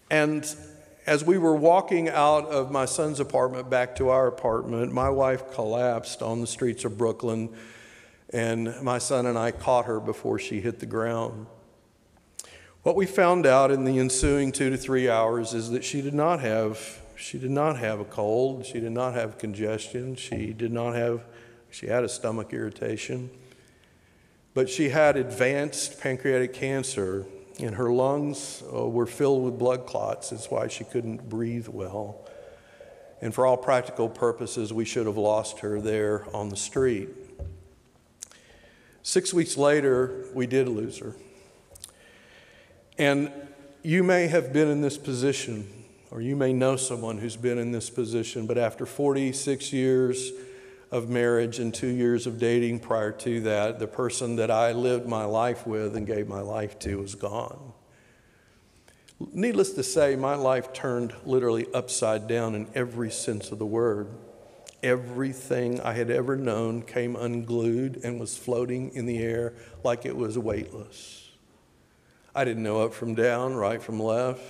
And 0.10 0.46
as 1.06 1.24
we 1.24 1.38
were 1.38 1.56
walking 1.56 2.10
out 2.10 2.46
of 2.48 2.72
my 2.72 2.86
son's 2.86 3.20
apartment 3.20 3.70
back 3.70 3.96
to 3.96 4.10
our 4.10 4.28
apartment, 4.28 4.94
my 4.94 5.10
wife 5.10 5.52
collapsed 5.52 6.22
on 6.22 6.42
the 6.42 6.48
streets 6.48 6.86
of 6.86 6.98
Brooklyn 6.98 7.50
and 8.32 8.80
my 8.82 9.00
son 9.00 9.26
and 9.26 9.38
I 9.38 9.52
caught 9.52 9.86
her 9.86 10.00
before 10.00 10.40
she 10.40 10.62
hit 10.62 10.80
the 10.80 10.86
ground. 10.86 11.48
What 12.84 12.96
we 12.96 13.06
found 13.06 13.46
out 13.46 13.72
in 13.72 13.86
the 13.86 14.00
ensuing 14.00 14.52
two 14.52 14.70
to 14.70 14.78
three 14.78 15.10
hours 15.10 15.54
is 15.54 15.72
that 15.72 15.84
she 15.84 16.02
did 16.02 16.14
not 16.14 16.40
have 16.40 17.02
she 17.16 17.38
did 17.38 17.52
not 17.52 17.78
have 17.78 18.00
a 18.00 18.06
cold, 18.06 18.66
she 18.66 18.80
did 18.80 18.94
not 18.94 19.14
have 19.14 19.38
congestion, 19.38 20.16
she 20.16 20.54
did 20.54 20.72
not 20.72 20.96
have 20.96 21.26
she 21.70 21.88
had 21.88 22.04
a 22.04 22.10
stomach 22.10 22.54
irritation, 22.54 23.30
but 24.54 24.70
she 24.70 24.90
had 24.90 25.18
advanced 25.18 26.00
pancreatic 26.00 26.54
cancer 26.54 27.26
and 27.60 27.76
her 27.76 27.92
lungs 27.92 28.64
uh, 28.74 28.88
were 28.88 29.06
filled 29.06 29.44
with 29.44 29.60
blood 29.60 29.86
clots. 29.86 30.30
That's 30.30 30.50
why 30.50 30.68
she 30.68 30.84
couldn't 30.84 31.30
breathe 31.30 31.68
well. 31.68 32.26
And 33.22 33.34
for 33.34 33.46
all 33.46 33.58
practical 33.58 34.08
purposes, 34.08 34.72
we 34.72 34.86
should 34.86 35.06
have 35.06 35.18
lost 35.18 35.60
her 35.60 35.82
there 35.82 36.26
on 36.34 36.50
the 36.50 36.56
street. 36.56 37.10
Six 39.04 39.34
weeks 39.34 39.58
later, 39.58 40.26
we 40.34 40.48
did 40.48 40.68
lose 40.68 41.00
her. 41.00 41.16
And 42.98 43.32
you 43.82 44.04
may 44.04 44.28
have 44.28 44.54
been 44.54 44.68
in 44.70 44.82
this 44.82 44.98
position, 44.98 45.68
or 46.12 46.22
you 46.22 46.36
may 46.36 46.54
know 46.54 46.76
someone 46.76 47.18
who's 47.18 47.38
been 47.38 47.58
in 47.58 47.72
this 47.72 47.90
position, 47.90 48.46
but 48.46 48.58
after 48.58 48.86
46 48.86 49.74
years 49.74 50.32
of 50.92 51.10
marriage 51.10 51.60
and 51.60 51.74
two 51.74 51.88
years 51.88 52.26
of 52.26 52.40
dating 52.40 52.80
prior 52.80 53.12
to 53.12 53.42
that, 53.42 53.80
the 53.80 53.88
person 53.88 54.38
that 54.38 54.50
I 54.50 54.72
lived 54.72 55.08
my 55.08 55.26
life 55.26 55.68
with 55.68 55.96
and 55.96 56.08
gave 56.08 56.28
my 56.28 56.42
life 56.42 56.80
to 56.80 56.98
was 56.98 57.16
gone. 57.16 57.74
Needless 59.34 59.74
to 59.74 59.84
say, 59.84 60.16
my 60.16 60.36
life 60.36 60.74
turned 60.74 61.14
literally 61.26 61.68
upside 61.74 62.28
down 62.28 62.56
in 62.56 62.68
every 62.74 63.12
sense 63.12 63.52
of 63.52 63.60
the 63.60 63.66
word. 63.66 64.08
Everything 64.82 65.82
I 65.82 65.94
had 65.94 66.10
ever 66.10 66.38
known 66.38 66.82
came 66.82 67.18
unglued 67.18 68.00
and 68.04 68.20
was 68.20 68.38
floating 68.38 68.92
in 68.96 69.06
the 69.06 69.20
air 69.20 69.54
like 69.84 70.06
it 70.06 70.16
was 70.16 70.38
weightless. 70.38 71.30
I 72.34 72.46
didn't 72.46 72.64
know 72.64 72.82
up 72.82 72.94
from 72.94 73.14
down, 73.14 73.56
right 73.56 73.82
from 73.82 74.00
left. 74.00 74.42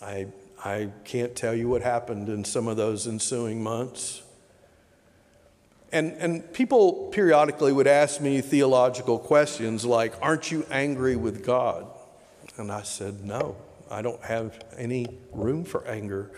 I, 0.00 0.28
I 0.64 0.90
can't 1.04 1.34
tell 1.34 1.54
you 1.54 1.68
what 1.68 1.82
happened 1.82 2.28
in 2.28 2.44
some 2.44 2.68
of 2.68 2.76
those 2.76 3.08
ensuing 3.08 3.62
months. 3.62 4.22
And, 5.92 6.12
and 6.12 6.52
people 6.54 7.10
periodically 7.12 7.70
would 7.70 7.86
ask 7.86 8.20
me 8.20 8.40
theological 8.40 9.18
questions 9.18 9.84
like, 9.84 10.14
Aren't 10.22 10.50
you 10.50 10.66
angry 10.70 11.16
with 11.16 11.44
God? 11.44 11.86
And 12.56 12.72
I 12.72 12.82
said, 12.82 13.22
No, 13.24 13.56
I 13.90 14.00
don't 14.00 14.22
have 14.22 14.64
any 14.78 15.06
room 15.32 15.64
for 15.64 15.86
anger. 15.86 16.30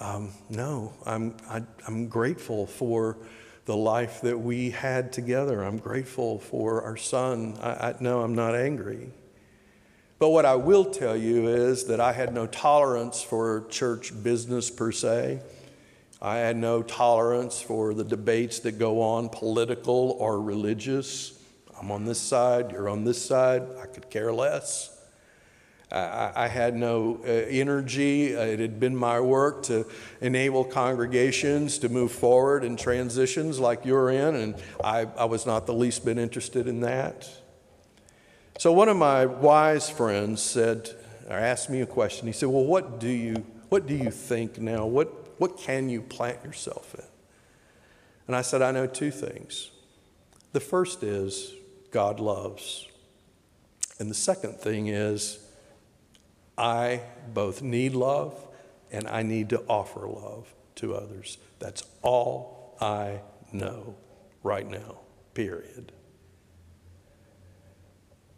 Um, 0.00 0.32
no, 0.48 0.92
I'm, 1.06 1.36
I, 1.48 1.58
i 1.58 1.62
am 1.86 2.08
grateful 2.08 2.66
for 2.66 3.16
the 3.66 3.76
life 3.76 4.22
that 4.22 4.38
we 4.38 4.70
had 4.70 5.12
together. 5.12 5.62
I'm 5.62 5.78
grateful 5.78 6.40
for 6.40 6.82
our 6.82 6.96
son. 6.96 7.56
I, 7.62 7.70
I, 7.70 7.94
no, 8.00 8.22
I'm 8.22 8.34
not 8.34 8.56
angry. 8.56 9.10
But 10.18 10.30
what 10.30 10.44
I 10.44 10.56
will 10.56 10.84
tell 10.84 11.16
you 11.16 11.48
is 11.48 11.84
that 11.84 12.00
I 12.00 12.12
had 12.12 12.34
no 12.34 12.46
tolerance 12.46 13.22
for 13.22 13.66
church 13.70 14.12
business 14.22 14.68
per 14.70 14.90
se. 14.90 15.40
I 16.22 16.36
had 16.36 16.56
no 16.56 16.82
tolerance 16.82 17.62
for 17.62 17.94
the 17.94 18.04
debates 18.04 18.60
that 18.60 18.78
go 18.78 19.00
on, 19.00 19.30
political 19.30 20.16
or 20.18 20.40
religious. 20.40 21.32
I'm 21.80 21.90
on 21.90 22.04
this 22.04 22.20
side, 22.20 22.72
you're 22.72 22.90
on 22.90 23.04
this 23.04 23.24
side. 23.24 23.62
I 23.82 23.86
could 23.86 24.10
care 24.10 24.32
less. 24.32 24.96
I, 25.90 26.32
I 26.36 26.48
had 26.48 26.76
no 26.76 27.20
uh, 27.24 27.28
energy. 27.28 28.36
Uh, 28.36 28.42
it 28.42 28.60
had 28.60 28.78
been 28.78 28.94
my 28.94 29.18
work 29.18 29.62
to 29.64 29.86
enable 30.20 30.64
congregations 30.64 31.78
to 31.78 31.88
move 31.88 32.12
forward 32.12 32.64
in 32.64 32.76
transitions 32.76 33.58
like 33.58 33.84
you're 33.84 34.10
in, 34.10 34.36
and 34.36 34.54
I, 34.84 35.06
I 35.16 35.24
was 35.24 35.46
not 35.46 35.66
the 35.66 35.74
least 35.74 36.04
bit 36.04 36.18
interested 36.18 36.68
in 36.68 36.80
that. 36.80 37.28
So 38.58 38.72
one 38.72 38.88
of 38.88 38.96
my 38.96 39.26
wise 39.26 39.88
friends 39.88 40.42
said, 40.42 40.90
or 41.28 41.36
asked 41.36 41.70
me 41.70 41.80
a 41.80 41.86
question. 41.86 42.26
He 42.26 42.32
said, 42.32 42.50
"Well, 42.50 42.64
what 42.64 43.00
do 43.00 43.08
you 43.08 43.44
what 43.70 43.86
do 43.86 43.94
you 43.94 44.10
think 44.10 44.58
now? 44.58 44.84
What 44.84 45.19
what 45.40 45.58
can 45.58 45.88
you 45.88 46.00
plant 46.00 46.44
yourself 46.44 46.94
in?" 46.94 47.04
And 48.28 48.36
I 48.36 48.42
said, 48.42 48.62
"I 48.62 48.70
know 48.70 48.86
two 48.86 49.10
things. 49.10 49.72
The 50.52 50.60
first 50.60 51.02
is 51.02 51.52
God 51.90 52.20
loves, 52.20 52.86
and 53.98 54.08
the 54.08 54.14
second 54.14 54.60
thing 54.60 54.86
is." 54.86 55.40
I 56.58 57.00
both 57.32 57.62
need 57.62 57.94
love 57.94 58.46
and 58.92 59.08
I 59.08 59.22
need 59.22 59.48
to 59.48 59.64
offer 59.66 60.06
love 60.06 60.52
to 60.74 60.94
others. 60.94 61.38
That's 61.58 61.84
all 62.02 62.76
I 62.82 63.22
know 63.50 63.94
right 64.42 64.68
now, 64.68 64.98
period. 65.32 65.92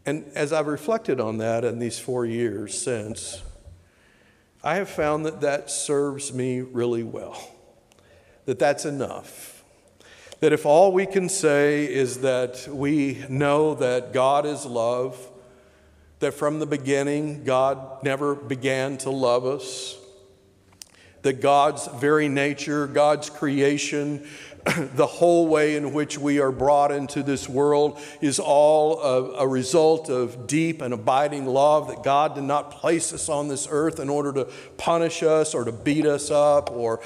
And 0.07 0.31
as 0.37 0.53
I've 0.53 0.69
reflected 0.69 1.19
on 1.19 1.39
that 1.39 1.65
in 1.65 1.81
these 1.81 1.99
four 1.99 2.25
years 2.25 2.81
since, 2.81 3.43
I 4.65 4.77
have 4.77 4.89
found 4.89 5.27
that 5.27 5.41
that 5.41 5.71
serves 5.71 6.33
me 6.33 6.61
really 6.61 7.03
well, 7.03 7.51
that 8.45 8.61
that's 8.61 8.85
enough. 8.85 9.65
That 10.39 10.53
if 10.53 10.67
all 10.67 10.93
we 10.93 11.07
can 11.07 11.29
say 11.29 11.85
is 11.93 12.21
that 12.21 12.69
we 12.69 13.25
know 13.29 13.75
that 13.75 14.13
God 14.13 14.47
is 14.47 14.65
love, 14.65 15.29
that 16.21 16.35
from 16.35 16.61
the 16.61 16.67
beginning 16.67 17.43
God 17.43 18.05
never 18.05 18.37
began 18.37 18.99
to 18.99 19.11
love 19.11 19.45
us, 19.45 19.99
that 21.23 21.41
God's 21.41 21.89
very 21.89 22.29
nature, 22.29 22.87
God's 22.87 23.31
creation, 23.31 24.29
the 24.95 25.07
whole 25.07 25.49
way 25.49 25.77
in 25.77 25.93
which 25.93 26.19
we 26.19 26.39
are 26.39 26.53
brought 26.53 26.93
into 26.93 27.23
this 27.23 27.49
world 27.49 27.99
is 28.21 28.39
all 28.39 29.01
a, 29.01 29.33
a, 29.39 29.49
result 29.49 30.09
of 30.09 30.47
deep 30.47 30.81
and 30.81 30.95
abiding 30.95 31.47
love, 31.47 31.89
that 31.89 32.05
God 32.05 32.37
did 32.37 32.45
not 32.45 32.71
place 32.71 33.13
us 33.13 33.29
on 33.29 33.49
this 33.49 33.67
earth 33.69 33.99
in 33.99 34.09
order 34.09 34.33
to 34.33 34.45
punish 34.77 35.25
us 35.25 35.53
or 35.55 35.65
to 35.65 35.73
beat 35.73 36.07
us 36.07 36.31
up 36.31 36.71
or 36.71 37.01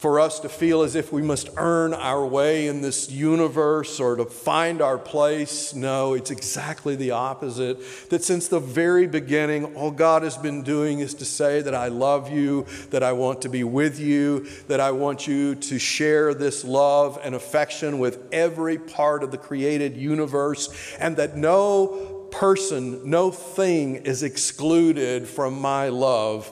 for 0.00 0.18
us 0.18 0.40
to 0.40 0.48
feel 0.48 0.80
as 0.80 0.94
if 0.94 1.12
we 1.12 1.20
must 1.20 1.50
earn 1.58 1.92
our 1.92 2.24
way 2.24 2.68
in 2.68 2.80
this 2.80 3.10
universe 3.10 4.00
or 4.00 4.16
to 4.16 4.24
find 4.24 4.80
our 4.80 4.96
place. 4.96 5.74
No, 5.74 6.14
it's 6.14 6.30
exactly 6.30 6.96
the 6.96 7.10
opposite. 7.10 8.08
That 8.08 8.24
since 8.24 8.48
the 8.48 8.60
very 8.60 9.06
beginning, 9.06 9.74
all 9.74 9.90
God 9.90 10.22
has 10.22 10.38
been 10.38 10.62
doing 10.62 11.00
is 11.00 11.12
to 11.16 11.26
say 11.26 11.60
that 11.60 11.74
I 11.74 11.88
love 11.88 12.32
you, 12.32 12.64
that 12.88 13.02
I 13.02 13.12
want 13.12 13.42
to 13.42 13.50
be 13.50 13.62
with 13.62 14.00
you, 14.00 14.46
that 14.68 14.80
I 14.80 14.90
want 14.92 15.26
you 15.26 15.54
to 15.56 15.78
share 15.78 16.32
this 16.32 16.64
love 16.64 17.20
and 17.22 17.34
affection 17.34 17.98
with 17.98 18.26
every 18.32 18.78
part 18.78 19.22
of 19.22 19.30
the 19.30 19.36
created 19.36 19.98
universe, 19.98 20.96
and 20.98 21.18
that 21.18 21.36
no 21.36 22.26
person, 22.30 23.10
no 23.10 23.30
thing 23.30 23.96
is 23.96 24.22
excluded 24.22 25.28
from 25.28 25.60
my 25.60 25.90
love 25.90 26.50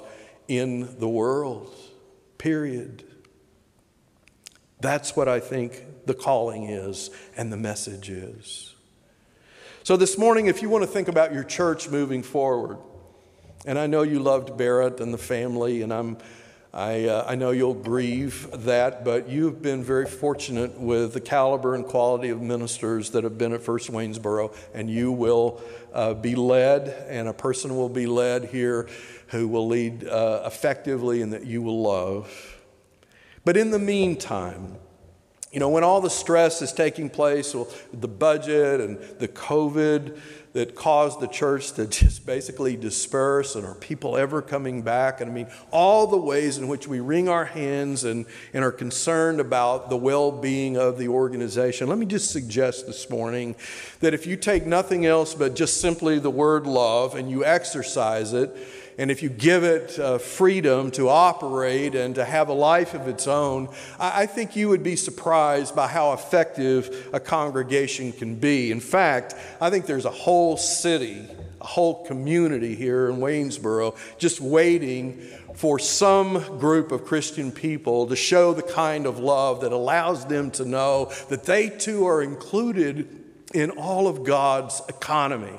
in 0.48 0.98
the 0.98 1.08
world. 1.08 1.74
Period. 2.36 3.07
That's 4.80 5.16
what 5.16 5.28
I 5.28 5.40
think 5.40 5.84
the 6.06 6.14
calling 6.14 6.64
is 6.64 7.10
and 7.36 7.52
the 7.52 7.56
message 7.56 8.10
is. 8.10 8.74
So, 9.82 9.96
this 9.96 10.18
morning, 10.18 10.46
if 10.46 10.60
you 10.62 10.68
want 10.68 10.82
to 10.82 10.90
think 10.90 11.08
about 11.08 11.32
your 11.32 11.44
church 11.44 11.88
moving 11.88 12.22
forward, 12.22 12.78
and 13.64 13.78
I 13.78 13.86
know 13.86 14.02
you 14.02 14.20
loved 14.20 14.56
Barrett 14.56 15.00
and 15.00 15.12
the 15.12 15.18
family, 15.18 15.82
and 15.82 15.92
I'm, 15.92 16.18
I, 16.72 17.06
uh, 17.06 17.24
I 17.26 17.34
know 17.34 17.50
you'll 17.50 17.74
grieve 17.74 18.48
that, 18.64 19.04
but 19.04 19.28
you've 19.28 19.62
been 19.62 19.82
very 19.82 20.06
fortunate 20.06 20.78
with 20.78 21.14
the 21.14 21.20
caliber 21.20 21.74
and 21.74 21.84
quality 21.84 22.28
of 22.28 22.42
ministers 22.42 23.10
that 23.10 23.24
have 23.24 23.38
been 23.38 23.52
at 23.52 23.62
First 23.62 23.90
Waynesboro, 23.90 24.54
and 24.74 24.90
you 24.90 25.10
will 25.10 25.60
uh, 25.92 26.14
be 26.14 26.34
led, 26.34 26.88
and 27.08 27.26
a 27.26 27.32
person 27.32 27.74
will 27.74 27.88
be 27.88 28.06
led 28.06 28.44
here 28.44 28.88
who 29.28 29.48
will 29.48 29.66
lead 29.66 30.06
uh, 30.06 30.42
effectively 30.44 31.22
and 31.22 31.32
that 31.32 31.46
you 31.46 31.62
will 31.62 31.80
love. 31.80 32.57
But 33.48 33.56
in 33.56 33.70
the 33.70 33.78
meantime, 33.78 34.76
you 35.50 35.58
know, 35.58 35.70
when 35.70 35.82
all 35.82 36.02
the 36.02 36.10
stress 36.10 36.60
is 36.60 36.70
taking 36.70 37.08
place, 37.08 37.54
well, 37.54 37.66
the 37.94 38.06
budget 38.06 38.78
and 38.78 38.98
the 39.20 39.28
COVID 39.28 40.18
that 40.52 40.74
caused 40.74 41.20
the 41.20 41.28
church 41.28 41.72
to 41.72 41.86
just 41.86 42.26
basically 42.26 42.76
disperse, 42.76 43.54
and 43.54 43.64
are 43.64 43.74
people 43.74 44.18
ever 44.18 44.42
coming 44.42 44.82
back? 44.82 45.22
And 45.22 45.30
I 45.30 45.32
mean, 45.32 45.46
all 45.70 46.06
the 46.06 46.18
ways 46.18 46.58
in 46.58 46.68
which 46.68 46.86
we 46.86 47.00
wring 47.00 47.30
our 47.30 47.46
hands 47.46 48.04
and, 48.04 48.26
and 48.52 48.62
are 48.62 48.70
concerned 48.70 49.40
about 49.40 49.88
the 49.88 49.96
well 49.96 50.30
being 50.30 50.76
of 50.76 50.98
the 50.98 51.08
organization. 51.08 51.88
Let 51.88 51.96
me 51.96 52.04
just 52.04 52.30
suggest 52.30 52.86
this 52.86 53.08
morning 53.08 53.56
that 54.00 54.12
if 54.12 54.26
you 54.26 54.36
take 54.36 54.66
nothing 54.66 55.06
else 55.06 55.34
but 55.34 55.56
just 55.56 55.80
simply 55.80 56.18
the 56.18 56.28
word 56.28 56.66
love 56.66 57.14
and 57.14 57.30
you 57.30 57.46
exercise 57.46 58.34
it, 58.34 58.54
and 58.98 59.12
if 59.12 59.22
you 59.22 59.28
give 59.28 59.62
it 59.62 59.96
uh, 59.98 60.18
freedom 60.18 60.90
to 60.90 61.08
operate 61.08 61.94
and 61.94 62.16
to 62.16 62.24
have 62.24 62.48
a 62.48 62.52
life 62.52 62.94
of 62.94 63.06
its 63.06 63.28
own, 63.28 63.68
I, 63.98 64.22
I 64.22 64.26
think 64.26 64.56
you 64.56 64.68
would 64.68 64.82
be 64.82 64.96
surprised 64.96 65.76
by 65.76 65.86
how 65.86 66.12
effective 66.12 67.08
a 67.12 67.20
congregation 67.20 68.10
can 68.10 68.34
be. 68.34 68.72
In 68.72 68.80
fact, 68.80 69.36
I 69.60 69.70
think 69.70 69.86
there's 69.86 70.04
a 70.04 70.10
whole 70.10 70.56
city, 70.56 71.24
a 71.60 71.66
whole 71.66 72.04
community 72.06 72.74
here 72.74 73.08
in 73.08 73.18
Waynesboro 73.18 73.94
just 74.18 74.40
waiting 74.40 75.22
for 75.54 75.78
some 75.78 76.58
group 76.58 76.90
of 76.90 77.04
Christian 77.04 77.52
people 77.52 78.08
to 78.08 78.16
show 78.16 78.52
the 78.52 78.62
kind 78.62 79.06
of 79.06 79.20
love 79.20 79.60
that 79.60 79.72
allows 79.72 80.24
them 80.26 80.50
to 80.52 80.64
know 80.64 81.12
that 81.28 81.44
they 81.44 81.68
too 81.68 82.06
are 82.06 82.22
included 82.22 83.08
in 83.54 83.70
all 83.70 84.08
of 84.08 84.24
God's 84.24 84.82
economy. 84.88 85.56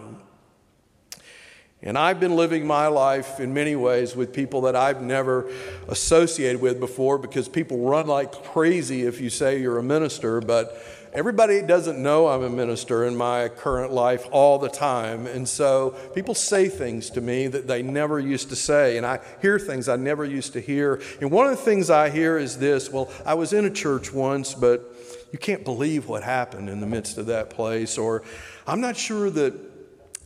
And 1.81 1.97
I've 1.97 2.19
been 2.19 2.35
living 2.35 2.67
my 2.67 2.87
life 2.87 3.39
in 3.39 3.53
many 3.53 3.75
ways 3.75 4.13
with 4.13 4.33
people 4.33 4.61
that 4.61 4.75
I've 4.75 5.01
never 5.01 5.49
associated 5.87 6.61
with 6.61 6.77
before 6.77 7.17
because 7.17 7.47
people 7.47 7.79
run 7.79 8.07
like 8.07 8.31
crazy 8.31 9.03
if 9.03 9.21
you 9.21 9.29
say 9.29 9.61
you're 9.61 9.77
a 9.77 9.83
minister, 9.83 10.41
but 10.41 10.77
everybody 11.13 11.61
doesn't 11.61 11.97
know 11.97 12.27
I'm 12.27 12.43
a 12.43 12.49
minister 12.49 13.05
in 13.05 13.15
my 13.15 13.47
current 13.47 13.93
life 13.93 14.27
all 14.31 14.59
the 14.59 14.67
time. 14.67 15.25
And 15.25 15.47
so 15.47 15.91
people 16.13 16.35
say 16.35 16.67
things 16.67 17.09
to 17.11 17.21
me 17.21 17.47
that 17.47 17.65
they 17.67 17.81
never 17.81 18.19
used 18.19 18.49
to 18.49 18.57
say, 18.57 18.97
and 18.97 19.05
I 19.05 19.21
hear 19.41 19.57
things 19.57 19.87
I 19.87 19.95
never 19.95 20.25
used 20.25 20.51
to 20.53 20.59
hear. 20.59 21.01
And 21.21 21.31
one 21.31 21.47
of 21.47 21.51
the 21.51 21.63
things 21.63 21.89
I 21.89 22.09
hear 22.09 22.37
is 22.37 22.57
this 22.57 22.91
well, 22.91 23.09
I 23.25 23.35
was 23.35 23.53
in 23.53 23.63
a 23.63 23.71
church 23.71 24.11
once, 24.11 24.53
but 24.53 24.83
you 25.31 25.39
can't 25.39 25.63
believe 25.63 26.09
what 26.09 26.23
happened 26.23 26.69
in 26.69 26.81
the 26.81 26.87
midst 26.87 27.17
of 27.17 27.27
that 27.27 27.49
place, 27.49 27.97
or 27.97 28.23
I'm 28.67 28.81
not 28.81 28.97
sure 28.97 29.29
that 29.29 29.68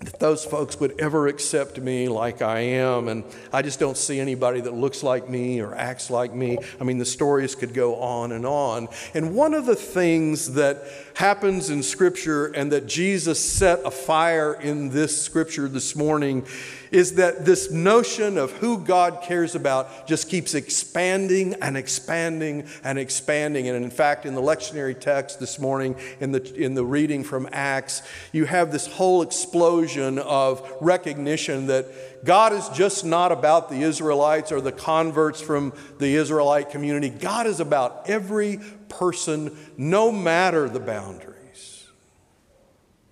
that 0.05 0.19
those 0.19 0.45
folks 0.45 0.79
would 0.79 0.99
ever 0.99 1.27
accept 1.27 1.79
me 1.79 2.07
like 2.07 2.41
I 2.41 2.59
am. 2.59 3.07
And 3.07 3.23
I 3.51 3.61
just 3.61 3.79
don't 3.79 3.97
see 3.97 4.19
anybody 4.19 4.61
that 4.61 4.73
looks 4.73 5.03
like 5.03 5.29
me 5.29 5.61
or 5.61 5.75
acts 5.75 6.09
like 6.09 6.33
me. 6.33 6.57
I 6.79 6.83
mean, 6.83 6.97
the 6.97 7.05
stories 7.05 7.55
could 7.55 7.73
go 7.73 7.95
on 7.95 8.31
and 8.31 8.45
on. 8.45 8.87
And 9.13 9.35
one 9.35 9.53
of 9.53 9.65
the 9.65 9.75
things 9.75 10.53
that 10.53 10.83
happens 11.15 11.69
in 11.69 11.83
Scripture 11.83 12.47
and 12.47 12.71
that 12.71 12.87
Jesus 12.87 13.43
set 13.43 13.79
afire 13.85 14.53
in 14.53 14.89
this 14.89 15.21
Scripture 15.21 15.67
this 15.67 15.95
morning 15.95 16.45
is 16.93 17.15
that 17.15 17.43
this 17.43 17.71
notion 17.71 18.37
of 18.37 18.51
who 18.51 18.77
God 18.77 19.23
cares 19.23 19.55
about 19.55 20.07
just 20.07 20.29
keeps 20.29 20.53
expanding 20.53 21.55
and 21.55 21.75
expanding 21.75 22.67
and 22.83 22.99
expanding. 22.99 23.67
And 23.67 23.83
in 23.83 23.89
fact, 23.89 24.27
in 24.27 24.35
the 24.35 24.41
lectionary 24.41 24.97
text 24.97 25.39
this 25.39 25.57
morning, 25.57 25.95
in 26.19 26.31
the, 26.31 26.53
in 26.55 26.75
the 26.75 26.85
reading 26.85 27.23
from 27.23 27.49
Acts, 27.51 28.03
you 28.31 28.45
have 28.45 28.71
this 28.71 28.85
whole 28.85 29.23
explosion 29.23 30.19
of 30.19 30.71
recognition 30.79 31.65
that 31.65 32.23
God 32.23 32.53
is 32.53 32.69
just 32.69 33.03
not 33.03 33.31
about 33.31 33.69
the 33.69 33.81
Israelites 33.81 34.51
or 34.51 34.61
the 34.61 34.71
converts 34.71 35.41
from 35.41 35.73
the 35.97 36.15
Israelite 36.15 36.69
community. 36.69 37.09
God 37.09 37.47
is 37.47 37.59
about 37.59 38.07
every 38.07 38.59
person, 38.87 39.57
no 39.77 40.11
matter 40.11 40.69
the 40.69 40.79
boundaries. 40.79 41.87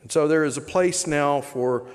And 0.04 0.12
so 0.12 0.28
there 0.28 0.44
is 0.44 0.58
a 0.58 0.62
place 0.62 1.08
now 1.08 1.42
for 1.42 1.88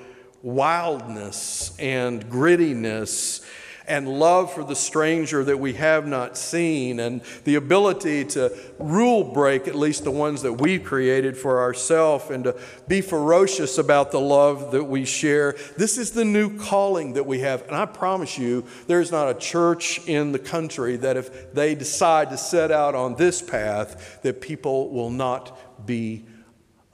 wildness 0.46 1.76
and 1.76 2.24
grittiness 2.30 3.44
and 3.88 4.08
love 4.08 4.52
for 4.52 4.64
the 4.64 4.76
stranger 4.76 5.44
that 5.44 5.58
we 5.58 5.72
have 5.74 6.06
not 6.06 6.36
seen, 6.36 6.98
and 6.98 7.20
the 7.44 7.54
ability 7.54 8.24
to 8.24 8.52
rule 8.78 9.22
break 9.22 9.68
at 9.68 9.74
least 9.76 10.04
the 10.04 10.10
ones 10.10 10.42
that 10.42 10.54
we've 10.54 10.82
created 10.82 11.36
for 11.36 11.60
ourselves, 11.60 12.30
and 12.30 12.44
to 12.44 12.56
be 12.88 13.00
ferocious 13.00 13.78
about 13.78 14.10
the 14.10 14.20
love 14.20 14.72
that 14.72 14.84
we 14.84 15.04
share. 15.04 15.56
This 15.76 15.98
is 15.98 16.12
the 16.12 16.24
new 16.24 16.58
calling 16.58 17.12
that 17.14 17.26
we 17.26 17.40
have. 17.40 17.62
And 17.68 17.76
I 17.76 17.86
promise 17.86 18.36
you, 18.38 18.64
there's 18.86 19.12
not 19.12 19.28
a 19.28 19.34
church 19.34 20.00
in 20.08 20.32
the 20.32 20.38
country 20.40 20.96
that 20.96 21.16
if 21.16 21.52
they 21.52 21.74
decide 21.76 22.30
to 22.30 22.36
set 22.36 22.72
out 22.72 22.94
on 22.96 23.14
this 23.14 23.40
path, 23.40 24.20
that 24.22 24.40
people 24.40 24.90
will 24.90 25.10
not 25.10 25.86
be 25.86 26.26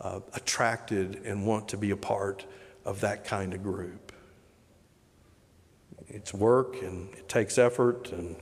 uh, 0.01 0.21
attracted 0.35 1.23
and 1.25 1.47
want 1.47 1.69
to 1.69 1.79
be 1.79 1.91
a 1.91 1.97
part 1.97 2.45
of 2.85 3.01
that 3.01 3.25
kind 3.25 3.55
of 3.55 3.63
group. 3.63 4.13
It's 6.09 6.35
work 6.35 6.83
and 6.83 7.13
it 7.15 7.29
takes 7.29 7.59
effort, 7.59 8.13
and 8.13 8.37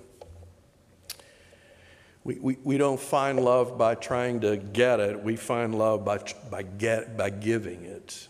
we, 2.24 2.38
we, 2.38 2.58
we 2.64 2.78
don't 2.78 3.00
find 3.00 3.38
love 3.38 3.78
by 3.78 3.94
trying 3.94 4.40
to 4.40 4.56
get 4.56 5.00
it, 5.00 5.22
we 5.22 5.36
find 5.36 5.74
love 5.74 6.04
by, 6.04 6.18
by, 6.50 6.62
get, 6.62 7.16
by 7.16 7.30
giving 7.30 7.84
it. 7.84 8.28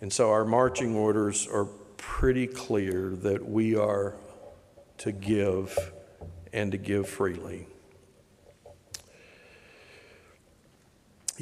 And 0.00 0.12
so 0.12 0.30
our 0.30 0.44
marching 0.44 0.94
orders 0.96 1.46
are 1.46 1.66
pretty 1.96 2.46
clear 2.46 3.10
that 3.22 3.48
we 3.48 3.76
are 3.76 4.16
to 4.98 5.12
give 5.12 5.92
and 6.52 6.72
to 6.72 6.78
give 6.78 7.08
freely. 7.08 7.66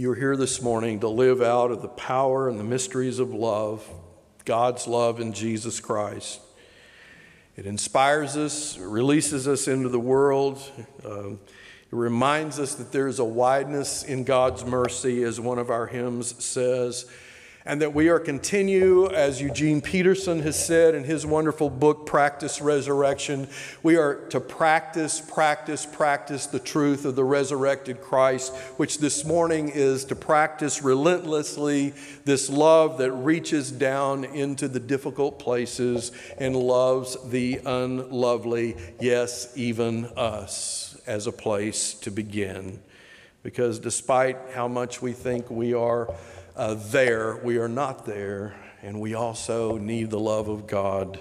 You're 0.00 0.14
here 0.14 0.34
this 0.34 0.62
morning 0.62 1.00
to 1.00 1.08
live 1.10 1.42
out 1.42 1.70
of 1.70 1.82
the 1.82 1.88
power 1.88 2.48
and 2.48 2.58
the 2.58 2.64
mysteries 2.64 3.18
of 3.18 3.34
love, 3.34 3.86
God's 4.46 4.86
love 4.86 5.20
in 5.20 5.34
Jesus 5.34 5.78
Christ. 5.78 6.40
It 7.54 7.66
inspires 7.66 8.34
us, 8.34 8.78
it 8.78 8.86
releases 8.86 9.46
us 9.46 9.68
into 9.68 9.90
the 9.90 10.00
world. 10.00 10.58
Uh, 11.04 11.32
it 11.32 11.36
reminds 11.90 12.58
us 12.58 12.76
that 12.76 12.92
there 12.92 13.08
is 13.08 13.18
a 13.18 13.24
wideness 13.26 14.02
in 14.02 14.24
God's 14.24 14.64
mercy, 14.64 15.22
as 15.22 15.38
one 15.38 15.58
of 15.58 15.68
our 15.68 15.86
hymns 15.86 16.42
says. 16.42 17.04
And 17.70 17.80
that 17.80 17.94
we 17.94 18.08
are 18.08 18.18
continue, 18.18 19.08
as 19.10 19.40
Eugene 19.40 19.80
Peterson 19.80 20.40
has 20.40 20.58
said 20.58 20.92
in 20.92 21.04
his 21.04 21.24
wonderful 21.24 21.70
book, 21.70 22.04
Practice 22.04 22.60
Resurrection, 22.60 23.46
we 23.84 23.94
are 23.94 24.26
to 24.30 24.40
practice, 24.40 25.20
practice, 25.20 25.86
practice 25.86 26.48
the 26.48 26.58
truth 26.58 27.04
of 27.04 27.14
the 27.14 27.22
resurrected 27.22 28.00
Christ, 28.00 28.52
which 28.76 28.98
this 28.98 29.24
morning 29.24 29.68
is 29.68 30.04
to 30.06 30.16
practice 30.16 30.82
relentlessly 30.82 31.94
this 32.24 32.50
love 32.50 32.98
that 32.98 33.12
reaches 33.12 33.70
down 33.70 34.24
into 34.24 34.66
the 34.66 34.80
difficult 34.80 35.38
places 35.38 36.10
and 36.38 36.56
loves 36.56 37.16
the 37.30 37.60
unlovely, 37.64 38.76
yes, 38.98 39.52
even 39.54 40.06
us, 40.16 41.00
as 41.06 41.28
a 41.28 41.32
place 41.32 41.94
to 41.94 42.10
begin. 42.10 42.82
Because 43.44 43.78
despite 43.78 44.36
how 44.54 44.66
much 44.66 45.00
we 45.00 45.12
think 45.12 45.48
we 45.48 45.72
are, 45.72 46.12
uh, 46.56 46.74
there, 46.74 47.36
we 47.36 47.58
are 47.58 47.68
not 47.68 48.04
there, 48.06 48.54
and 48.82 49.00
we 49.00 49.14
also 49.14 49.76
need 49.76 50.10
the 50.10 50.18
love 50.18 50.48
of 50.48 50.66
God 50.66 51.18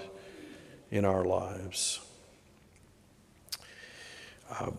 in 0.90 1.04
our 1.04 1.24
lives. 1.24 2.00
Uh, 4.50 4.70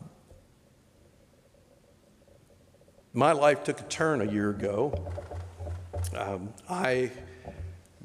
my 3.14 3.32
life 3.32 3.64
took 3.64 3.80
a 3.80 3.84
turn 3.84 4.22
a 4.22 4.26
year 4.26 4.50
ago. 4.50 5.12
Um, 6.16 6.54
I 6.70 7.12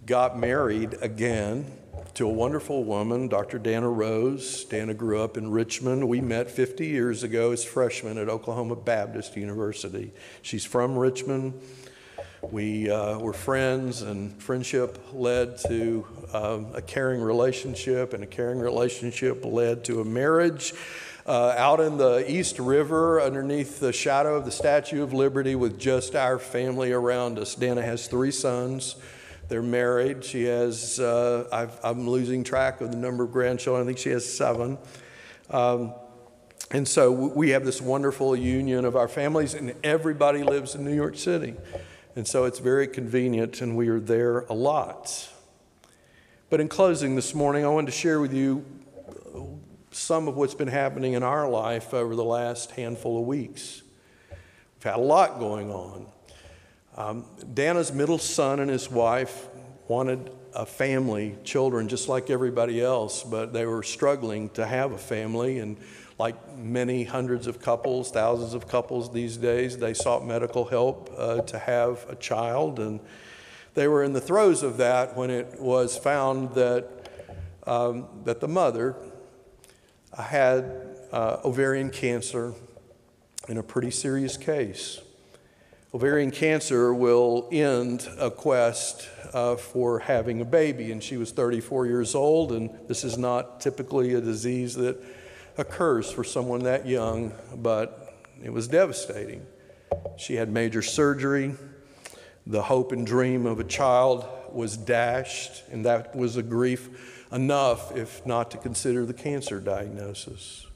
got 0.04 0.38
married 0.38 0.96
again 1.00 1.72
to 2.14 2.26
a 2.26 2.32
wonderful 2.32 2.84
woman, 2.84 3.28
Dr. 3.28 3.58
Dana 3.58 3.88
Rose. 3.88 4.64
Dana 4.64 4.94
grew 4.94 5.20
up 5.20 5.36
in 5.36 5.50
Richmond. 5.50 6.08
We 6.08 6.20
met 6.20 6.50
50 6.50 6.86
years 6.86 7.22
ago 7.22 7.50
as 7.52 7.64
freshmen 7.64 8.16
at 8.18 8.28
Oklahoma 8.28 8.76
Baptist 8.76 9.36
University. 9.36 10.12
She's 10.42 10.64
from 10.64 10.96
Richmond. 10.96 11.60
We 12.52 12.88
uh, 12.88 13.18
were 13.18 13.32
friends, 13.32 14.02
and 14.02 14.40
friendship 14.40 15.00
led 15.12 15.58
to 15.66 16.06
um, 16.32 16.66
a 16.74 16.82
caring 16.82 17.20
relationship, 17.20 18.12
and 18.12 18.22
a 18.22 18.26
caring 18.26 18.60
relationship 18.60 19.44
led 19.44 19.84
to 19.86 20.00
a 20.00 20.04
marriage. 20.04 20.72
Uh, 21.26 21.54
out 21.56 21.80
in 21.80 21.96
the 21.96 22.24
East 22.30 22.60
River, 22.60 23.20
underneath 23.20 23.80
the 23.80 23.92
shadow 23.92 24.36
of 24.36 24.44
the 24.44 24.52
Statue 24.52 25.02
of 25.02 25.12
Liberty, 25.12 25.56
with 25.56 25.76
just 25.76 26.14
our 26.14 26.38
family 26.38 26.92
around 26.92 27.36
us. 27.40 27.56
Dana 27.56 27.82
has 27.82 28.06
three 28.06 28.30
sons. 28.30 28.94
They're 29.48 29.60
married. 29.60 30.24
She 30.24 30.44
has, 30.44 31.00
uh, 31.00 31.68
i 31.82 31.90
am 31.90 32.08
losing 32.08 32.44
track 32.44 32.80
of 32.80 32.92
the 32.92 32.96
number 32.96 33.24
of 33.24 33.32
grandchildren. 33.32 33.82
I 33.82 33.86
think 33.86 33.98
she 33.98 34.10
has 34.10 34.24
seven. 34.24 34.78
Um, 35.50 35.94
and 36.70 36.86
so 36.86 37.10
we 37.10 37.50
have 37.50 37.64
this 37.64 37.80
wonderful 37.80 38.36
union 38.36 38.84
of 38.84 38.94
our 38.94 39.08
families, 39.08 39.54
and 39.54 39.74
everybody 39.82 40.44
lives 40.44 40.76
in 40.76 40.84
New 40.84 40.94
York 40.94 41.16
City. 41.16 41.56
And 42.16 42.26
so 42.26 42.46
it's 42.46 42.60
very 42.60 42.88
convenient, 42.88 43.60
and 43.60 43.76
we 43.76 43.88
are 43.88 44.00
there 44.00 44.40
a 44.40 44.54
lot. 44.54 45.28
But 46.48 46.62
in 46.62 46.68
closing 46.68 47.14
this 47.14 47.34
morning, 47.34 47.62
I 47.62 47.68
wanted 47.68 47.88
to 47.88 47.92
share 47.92 48.20
with 48.20 48.32
you 48.32 48.64
some 49.90 50.26
of 50.26 50.34
what's 50.34 50.54
been 50.54 50.66
happening 50.68 51.12
in 51.12 51.22
our 51.22 51.46
life 51.46 51.92
over 51.92 52.16
the 52.16 52.24
last 52.24 52.70
handful 52.70 53.20
of 53.20 53.26
weeks. 53.26 53.82
We've 54.30 54.84
had 54.84 54.94
a 54.94 55.02
lot 55.02 55.38
going 55.38 55.70
on. 55.70 56.06
Um, 56.96 57.26
Dana's 57.52 57.92
middle 57.92 58.16
son 58.16 58.60
and 58.60 58.70
his 58.70 58.90
wife 58.90 59.48
wanted 59.86 60.30
a 60.54 60.64
family, 60.64 61.36
children, 61.44 61.86
just 61.86 62.08
like 62.08 62.30
everybody 62.30 62.80
else, 62.80 63.24
but 63.24 63.52
they 63.52 63.66
were 63.66 63.82
struggling 63.82 64.48
to 64.50 64.64
have 64.64 64.92
a 64.92 64.98
family. 64.98 65.58
And 65.58 65.76
like 66.18 66.56
many 66.56 67.04
hundreds 67.04 67.46
of 67.46 67.60
couples, 67.60 68.10
thousands 68.10 68.54
of 68.54 68.66
couples 68.66 69.12
these 69.12 69.36
days, 69.36 69.76
they 69.76 69.92
sought 69.92 70.26
medical 70.26 70.64
help 70.64 71.12
uh, 71.16 71.42
to 71.42 71.58
have 71.58 72.06
a 72.08 72.16
child. 72.16 72.78
And 72.78 73.00
they 73.74 73.86
were 73.86 74.02
in 74.02 74.14
the 74.14 74.20
throes 74.20 74.62
of 74.62 74.78
that 74.78 75.16
when 75.16 75.30
it 75.30 75.60
was 75.60 75.98
found 75.98 76.54
that, 76.54 77.10
um, 77.66 78.06
that 78.24 78.40
the 78.40 78.48
mother 78.48 78.96
had 80.16 80.64
uh, 81.12 81.38
ovarian 81.44 81.90
cancer 81.90 82.54
in 83.48 83.58
a 83.58 83.62
pretty 83.62 83.90
serious 83.90 84.38
case. 84.38 85.00
Ovarian 85.94 86.30
cancer 86.30 86.92
will 86.92 87.48
end 87.52 88.08
a 88.18 88.30
quest 88.30 89.08
uh, 89.32 89.56
for 89.56 89.98
having 90.00 90.40
a 90.40 90.44
baby, 90.44 90.92
and 90.92 91.02
she 91.02 91.16
was 91.16 91.30
34 91.30 91.86
years 91.86 92.14
old, 92.14 92.52
and 92.52 92.70
this 92.88 93.04
is 93.04 93.16
not 93.16 93.60
typically 93.60 94.14
a 94.14 94.20
disease 94.20 94.74
that 94.74 94.98
occurs 95.58 96.10
for 96.10 96.24
someone 96.24 96.64
that 96.64 96.86
young, 96.86 97.32
but 97.54 98.14
it 98.42 98.50
was 98.50 98.68
devastating. 98.68 99.46
She 100.16 100.36
had 100.36 100.50
major 100.50 100.82
surgery. 100.82 101.54
The 102.46 102.62
hope 102.62 102.92
and 102.92 103.06
dream 103.06 103.46
of 103.46 103.58
a 103.58 103.64
child 103.64 104.26
was 104.52 104.76
dashed, 104.76 105.64
and 105.70 105.84
that 105.84 106.14
was 106.14 106.36
a 106.36 106.42
grief 106.42 107.26
enough, 107.32 107.96
if 107.96 108.24
not 108.24 108.50
to 108.52 108.58
consider 108.58 109.04
the 109.04 109.14
cancer 109.14 109.60
diagnosis. 109.60 110.66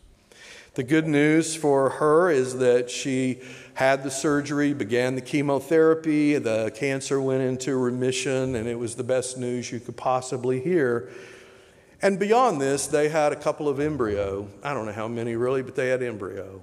The 0.74 0.82
good 0.84 1.06
news 1.06 1.56
for 1.56 1.90
her 1.90 2.30
is 2.30 2.58
that 2.58 2.90
she 2.90 3.40
had 3.74 4.04
the 4.04 4.10
surgery, 4.10 4.72
began 4.72 5.14
the 5.14 5.20
chemotherapy, 5.20 6.38
the 6.38 6.70
cancer 6.74 7.20
went 7.20 7.42
into 7.42 7.76
remission, 7.76 8.54
and 8.54 8.68
it 8.68 8.78
was 8.78 8.94
the 8.94 9.04
best 9.04 9.36
news 9.36 9.72
you 9.72 9.80
could 9.80 9.96
possibly 9.96 10.60
hear. 10.60 11.10
And 12.02 12.18
beyond 12.18 12.60
this, 12.60 12.86
they 12.86 13.08
had 13.08 13.32
a 13.32 13.36
couple 13.36 13.68
of 13.68 13.78
embryo. 13.78 14.48
I 14.62 14.72
don't 14.72 14.86
know 14.86 14.92
how 14.92 15.08
many 15.08 15.36
really, 15.36 15.62
but 15.62 15.74
they 15.74 15.88
had 15.88 16.02
embryo. 16.02 16.62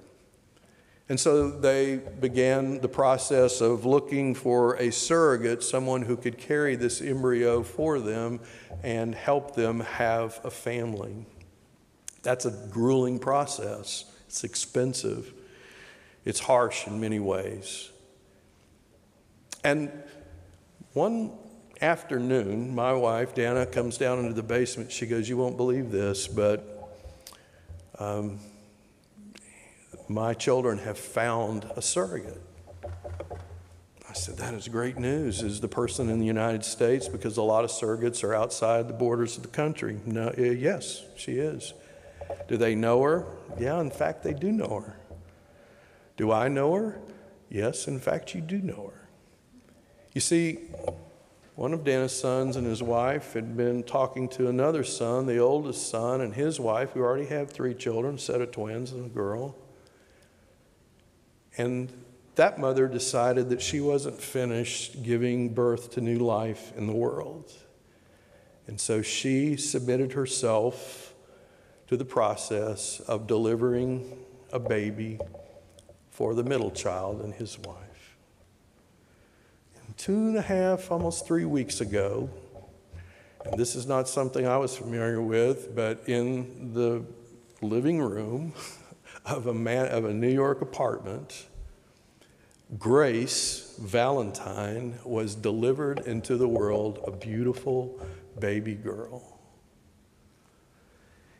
And 1.08 1.18
so 1.18 1.50
they 1.50 1.96
began 1.96 2.80
the 2.80 2.88
process 2.88 3.60
of 3.62 3.86
looking 3.86 4.34
for 4.34 4.76
a 4.76 4.90
surrogate, 4.90 5.62
someone 5.62 6.02
who 6.02 6.16
could 6.16 6.36
carry 6.36 6.76
this 6.76 7.00
embryo 7.00 7.62
for 7.62 7.98
them 7.98 8.40
and 8.82 9.14
help 9.14 9.54
them 9.54 9.80
have 9.80 10.38
a 10.44 10.50
family. 10.50 11.24
That's 12.22 12.44
a 12.44 12.50
grueling 12.70 13.18
process, 13.18 14.04
it's 14.26 14.44
expensive, 14.44 15.32
it's 16.26 16.40
harsh 16.40 16.86
in 16.86 17.00
many 17.00 17.20
ways. 17.20 17.90
And 19.64 19.90
one 20.92 21.32
afternoon, 21.80 22.74
my 22.74 22.92
wife, 22.92 23.34
Dana, 23.34 23.66
comes 23.66 23.98
down 23.98 24.18
into 24.18 24.32
the 24.32 24.42
basement. 24.42 24.90
She 24.90 25.06
goes, 25.06 25.28
You 25.28 25.36
won't 25.36 25.56
believe 25.56 25.90
this, 25.90 26.26
but 26.26 26.64
um, 27.98 28.40
my 30.08 30.34
children 30.34 30.78
have 30.78 30.98
found 30.98 31.64
a 31.76 31.82
surrogate. 31.82 32.40
I 34.08 34.12
said, 34.12 34.36
That 34.38 34.54
is 34.54 34.68
great 34.68 34.98
news. 34.98 35.42
Is 35.42 35.60
the 35.60 35.68
person 35.68 36.08
in 36.08 36.18
the 36.18 36.26
United 36.26 36.64
States? 36.64 37.08
Because 37.08 37.36
a 37.36 37.42
lot 37.42 37.64
of 37.64 37.70
surrogates 37.70 38.24
are 38.24 38.34
outside 38.34 38.88
the 38.88 38.94
borders 38.94 39.36
of 39.36 39.42
the 39.42 39.48
country. 39.48 40.00
No, 40.04 40.28
uh, 40.28 40.42
yes, 40.42 41.04
she 41.16 41.32
is. 41.32 41.74
Do 42.48 42.56
they 42.56 42.74
know 42.74 43.02
her? 43.02 43.26
Yeah, 43.58 43.80
in 43.80 43.90
fact, 43.90 44.22
they 44.22 44.34
do 44.34 44.52
know 44.52 44.80
her. 44.84 44.96
Do 46.16 46.32
I 46.32 46.48
know 46.48 46.74
her? 46.74 46.98
Yes, 47.48 47.86
in 47.88 48.00
fact, 48.00 48.34
you 48.34 48.40
do 48.40 48.58
know 48.58 48.92
her. 48.92 49.08
You 50.12 50.20
see, 50.20 50.58
one 51.58 51.74
of 51.74 51.82
Dana's 51.82 52.16
sons 52.16 52.54
and 52.54 52.64
his 52.64 52.84
wife 52.84 53.32
had 53.32 53.56
been 53.56 53.82
talking 53.82 54.28
to 54.28 54.46
another 54.46 54.84
son, 54.84 55.26
the 55.26 55.38
oldest 55.38 55.90
son, 55.90 56.20
and 56.20 56.32
his 56.32 56.60
wife, 56.60 56.92
who 56.92 57.00
already 57.00 57.26
had 57.26 57.50
three 57.50 57.74
children, 57.74 58.14
a 58.14 58.18
set 58.18 58.40
of 58.40 58.52
twins 58.52 58.92
and 58.92 59.06
a 59.06 59.08
girl. 59.08 59.56
And 61.56 61.92
that 62.36 62.60
mother 62.60 62.86
decided 62.86 63.50
that 63.50 63.60
she 63.60 63.80
wasn't 63.80 64.22
finished 64.22 65.02
giving 65.02 65.52
birth 65.52 65.90
to 65.94 66.00
new 66.00 66.20
life 66.20 66.72
in 66.76 66.86
the 66.86 66.94
world. 66.94 67.52
And 68.68 68.80
so 68.80 69.02
she 69.02 69.56
submitted 69.56 70.12
herself 70.12 71.12
to 71.88 71.96
the 71.96 72.04
process 72.04 73.00
of 73.00 73.26
delivering 73.26 74.16
a 74.52 74.60
baby 74.60 75.18
for 76.12 76.34
the 76.34 76.44
middle 76.44 76.70
child 76.70 77.20
and 77.20 77.34
his 77.34 77.58
wife 77.58 77.87
two 79.98 80.14
and 80.14 80.36
a 80.36 80.42
half, 80.42 80.92
almost 80.92 81.26
three 81.26 81.44
weeks 81.44 81.80
ago, 81.80 82.30
and 83.44 83.58
this 83.58 83.74
is 83.74 83.86
not 83.86 84.08
something 84.08 84.46
I 84.46 84.56
was 84.56 84.76
familiar 84.76 85.20
with, 85.20 85.74
but 85.74 86.04
in 86.06 86.72
the 86.72 87.04
living 87.60 88.00
room 88.00 88.54
of 89.26 89.48
a, 89.48 89.54
man, 89.54 89.86
of 89.86 90.04
a 90.04 90.14
New 90.14 90.30
York 90.30 90.62
apartment, 90.62 91.46
Grace 92.78 93.74
Valentine 93.80 94.98
was 95.04 95.34
delivered 95.34 96.00
into 96.00 96.36
the 96.36 96.48
world 96.48 97.00
a 97.04 97.10
beautiful 97.10 98.00
baby 98.38 98.74
girl. 98.74 99.40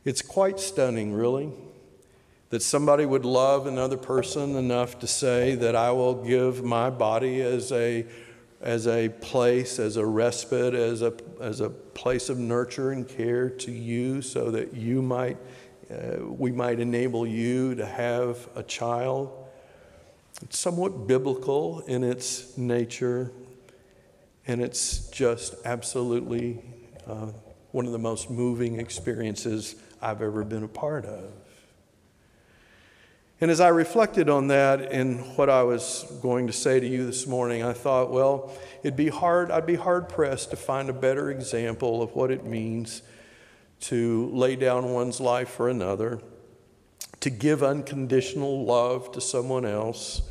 It's 0.05 0.23
quite 0.23 0.59
stunning, 0.59 1.12
really, 1.12 1.53
that 2.51 2.62
somebody 2.62 3.07
would 3.07 3.25
love 3.25 3.66
another 3.66 3.99
person 3.99 4.57
enough 4.57 4.99
to 4.99 5.07
say 5.07 5.55
that 5.55 5.77
I 5.77 5.92
will 5.92 6.25
give 6.25 6.64
my 6.64 6.90
body 6.90 7.40
as 7.42 7.71
a 7.71 8.07
as 8.61 8.87
a 8.87 9.09
place, 9.09 9.79
as 9.79 9.97
a 9.97 10.05
respite, 10.05 10.75
as 10.75 11.03
a, 11.03 11.14
as 11.40 11.61
a 11.61 11.71
place 11.71 12.29
of 12.29 12.38
nurture 12.38 12.90
and 12.90 13.07
care 13.09 13.49
to 13.49 13.71
you 13.71 14.21
so 14.21 14.51
that 14.51 14.75
you 14.75 15.01
might, 15.01 15.37
uh, 15.90 16.25
we 16.27 16.51
might 16.51 16.81
enable 16.81 17.27
you 17.27 17.75
to 17.77 17.87
have 17.87 18.49
a 18.57 18.62
child. 18.62 19.33
It's 20.42 20.59
somewhat 20.59 21.07
biblical 21.07 21.81
in 21.81 22.03
its 22.03 22.57
nature. 22.59 23.31
And 24.47 24.61
it's 24.62 25.09
just 25.11 25.55
absolutely 25.64 26.62
uh, 27.07 27.33
one 27.73 27.87
of 27.87 27.92
the 27.92 27.99
most 27.99 28.31
moving 28.31 28.81
experiences 28.81 29.77
I've 30.01 30.23
ever 30.23 30.42
been 30.42 30.64
a 30.64 30.68
part 30.68 31.05
of. 31.05 31.31
And 33.40 33.53
as 33.53 33.61
I 33.61 33.68
reflected 33.68 34.29
on 34.29 34.48
that 34.48 34.90
and 34.90 35.20
what 35.37 35.48
I 35.48 35.62
was 35.62 36.11
going 36.22 36.48
to 36.48 36.53
say 36.53 36.81
to 36.81 36.87
you 36.87 37.07
this 37.07 37.24
morning, 37.24 37.62
I 37.62 37.72
thought, 37.72 38.11
well, 38.11 38.53
it'd 38.83 38.96
be 38.96 39.09
hard, 39.09 39.53
I'd 39.53 39.64
be 39.64 39.77
hard 39.77 40.09
pressed 40.09 40.51
to 40.51 40.57
find 40.57 40.90
a 40.90 40.92
better 40.92 41.31
example 41.31 42.03
of 42.03 42.16
what 42.16 42.33
it 42.33 42.44
means 42.44 43.03
to 43.83 44.29
lay 44.33 44.57
down 44.57 44.92
one's 44.92 45.20
life 45.20 45.51
for 45.51 45.68
another, 45.68 46.20
to 47.20 47.31
give 47.31 47.62
unconditional 47.62 48.64
love 48.64 49.12
to 49.12 49.20
someone 49.20 49.64
else, 49.64 50.22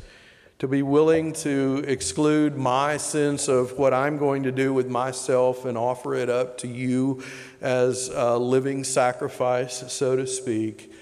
to 0.58 0.68
be 0.68 0.82
willing 0.82 1.32
to 1.32 1.82
exclude 1.86 2.58
my 2.58 2.98
sense 2.98 3.48
of 3.48 3.78
what 3.78 3.94
I'm 3.94 4.18
going 4.18 4.42
to 4.42 4.52
do 4.52 4.74
with 4.74 4.86
myself 4.86 5.64
and 5.64 5.78
offer 5.78 6.14
it 6.14 6.28
up 6.28 6.58
to 6.58 6.68
you 6.68 7.22
as 7.62 8.10
a 8.12 8.36
living 8.36 8.84
sacrifice, 8.84 9.90
so 9.90 10.14
to 10.14 10.26
speak 10.26 10.92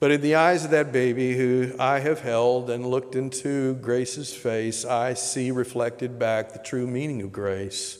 but 0.00 0.10
in 0.10 0.20
the 0.20 0.34
eyes 0.34 0.64
of 0.64 0.70
that 0.72 0.92
baby 0.92 1.36
who 1.36 1.72
I 1.78 2.00
have 2.00 2.20
held 2.20 2.68
and 2.68 2.84
looked 2.84 3.14
into 3.14 3.74
Grace's 3.76 4.34
face, 4.34 4.84
I 4.84 5.14
see 5.14 5.50
reflected 5.50 6.18
back 6.18 6.52
the 6.52 6.58
true 6.58 6.86
meaning 6.86 7.22
of 7.22 7.32
grace. 7.32 7.98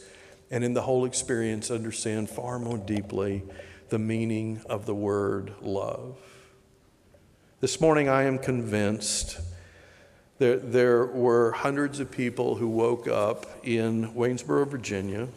And 0.51 0.63
in 0.63 0.75
the 0.75 0.83
whole 0.83 1.05
experience, 1.05 1.71
understand 1.71 2.29
far 2.29 2.59
more 2.59 2.79
deeply 2.79 3.43
the 3.89 3.99
meaning 3.99 4.61
of 4.67 4.87
the 4.87 4.95
word 4.95 5.55
love. 5.63 6.19
This 7.61 7.81
morning, 7.81 8.09
I 8.09 8.25
am 8.25 8.39
convinced 8.39 9.41
that 10.39 10.73
there 10.73 11.07
were 11.07 11.53
hundreds 11.53 12.01
of 12.01 12.11
people 12.11 12.57
who 12.57 12.69
woke 12.69 13.09
up 13.09 13.47
in 13.63 14.13
Waynesboro, 14.15 14.67
Virginia, 14.67 15.29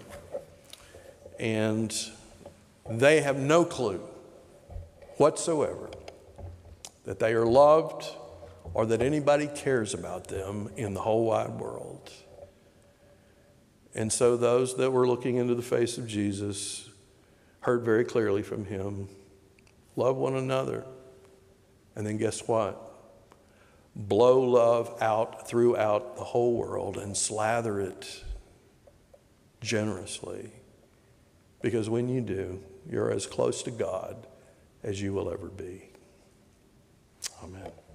and 1.39 1.96
they 2.89 3.22
have 3.22 3.38
no 3.38 3.63
clue 3.63 4.02
whatsoever 5.17 5.89
that 7.08 7.20
they 7.20 7.34
are 7.34 7.46
loved, 7.46 8.06
or 8.74 8.86
that 8.86 9.02
anybody 9.02 9.48
cares 9.48 9.93
about 9.93 10.28
them 10.28 10.70
in 10.76 10.93
the 10.93 11.00
whole 11.00 11.24
wide 11.24 11.58
world. 11.58 12.12
And 13.96 14.12
so 14.12 14.36
those 14.36 14.76
that 14.76 14.91
were 14.91 15.08
looking 15.08 15.38
into 15.38 15.56
the 15.56 15.62
face 15.62 15.98
of 15.98 16.06
Jesus 16.06 16.89
heard 17.62 17.84
very 17.86 18.04
clearly 18.04 18.43
from 18.43 18.65
him 18.65 19.08
love 19.96 20.17
one 20.17 20.36
another. 20.36 20.86
And 21.96 22.06
then 22.06 22.17
guess 22.17 22.46
what? 22.46 22.78
Blow 23.96 24.41
love 24.41 25.02
out 25.02 25.48
throughout 25.48 26.17
the 26.17 26.26
whole 26.26 26.56
world 26.56 26.98
and 26.98 27.15
slather 27.15 27.80
it 27.80 28.22
generously. 29.62 30.52
Because 31.62 31.89
when 31.89 32.10
you 32.10 32.20
do, 32.20 32.62
you're 32.88 33.12
as 33.12 33.26
close 33.26 33.63
to 33.63 33.72
God 33.72 34.28
as 34.84 35.02
you 35.02 35.13
will 35.13 35.32
ever 35.32 35.48
be. 35.48 35.84
Amen. 37.43 37.87